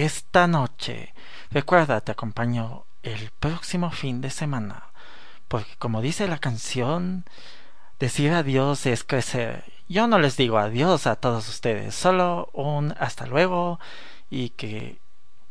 Esta 0.05 0.46
noche. 0.46 1.14
Recuerda, 1.51 2.01
te 2.01 2.12
acompaño 2.12 2.84
el 3.03 3.30
próximo 3.38 3.90
fin 3.90 4.20
de 4.20 4.30
semana. 4.30 4.84
Porque 5.48 5.76
como 5.78 6.01
dice 6.01 6.28
la 6.28 6.38
canción, 6.38 7.24
decir 7.98 8.32
adiós 8.32 8.86
es 8.86 9.05
crecer. 9.05 9.64
Yo 9.88 10.07
no 10.07 10.18
les 10.18 10.36
digo 10.36 10.59
adiós 10.59 11.07
a 11.07 11.16
todos 11.16 11.48
ustedes, 11.48 11.94
solo 11.94 12.48
un 12.53 12.94
hasta 12.98 13.26
luego 13.26 13.80
y 14.30 14.51
que 14.51 15.01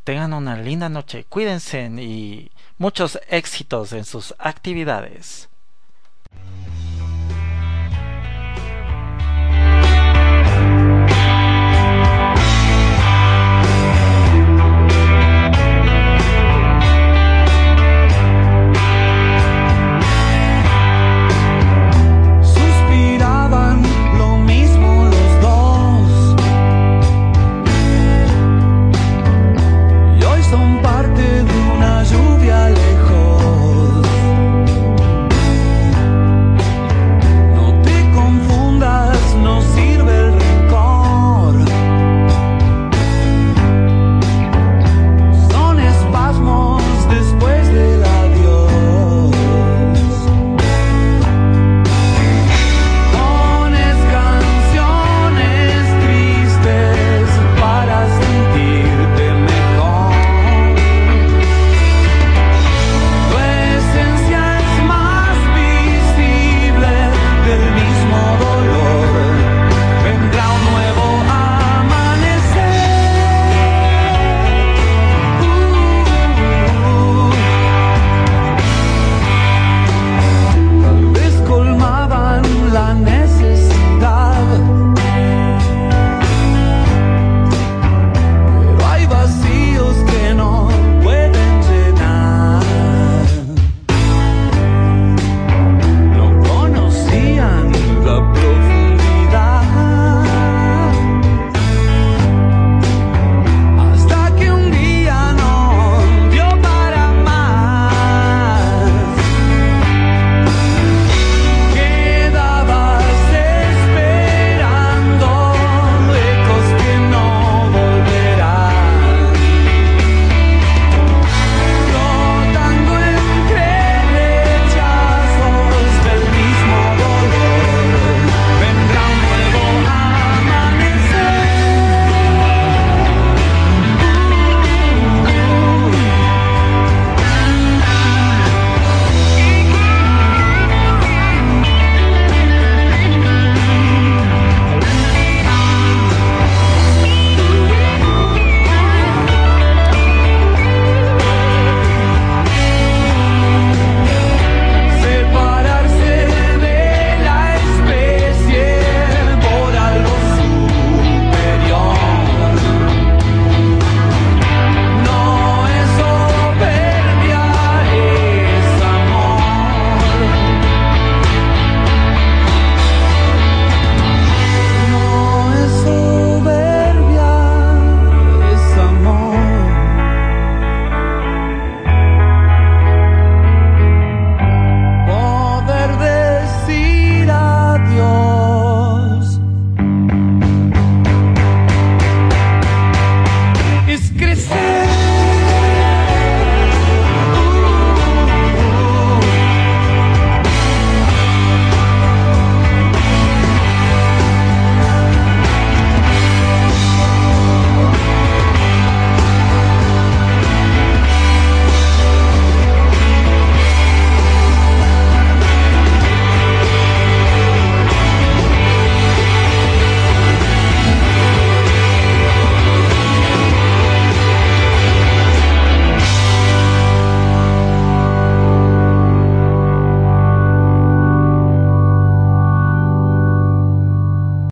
tengan 0.04 0.34
una 0.34 0.56
linda 0.58 0.90
noche. 0.90 1.26
Cuídense 1.26 1.86
y 1.86 2.52
muchos 2.78 3.20
éxitos 3.28 3.94
en 3.94 4.06
sus 4.06 4.34
actividades. 4.40 5.50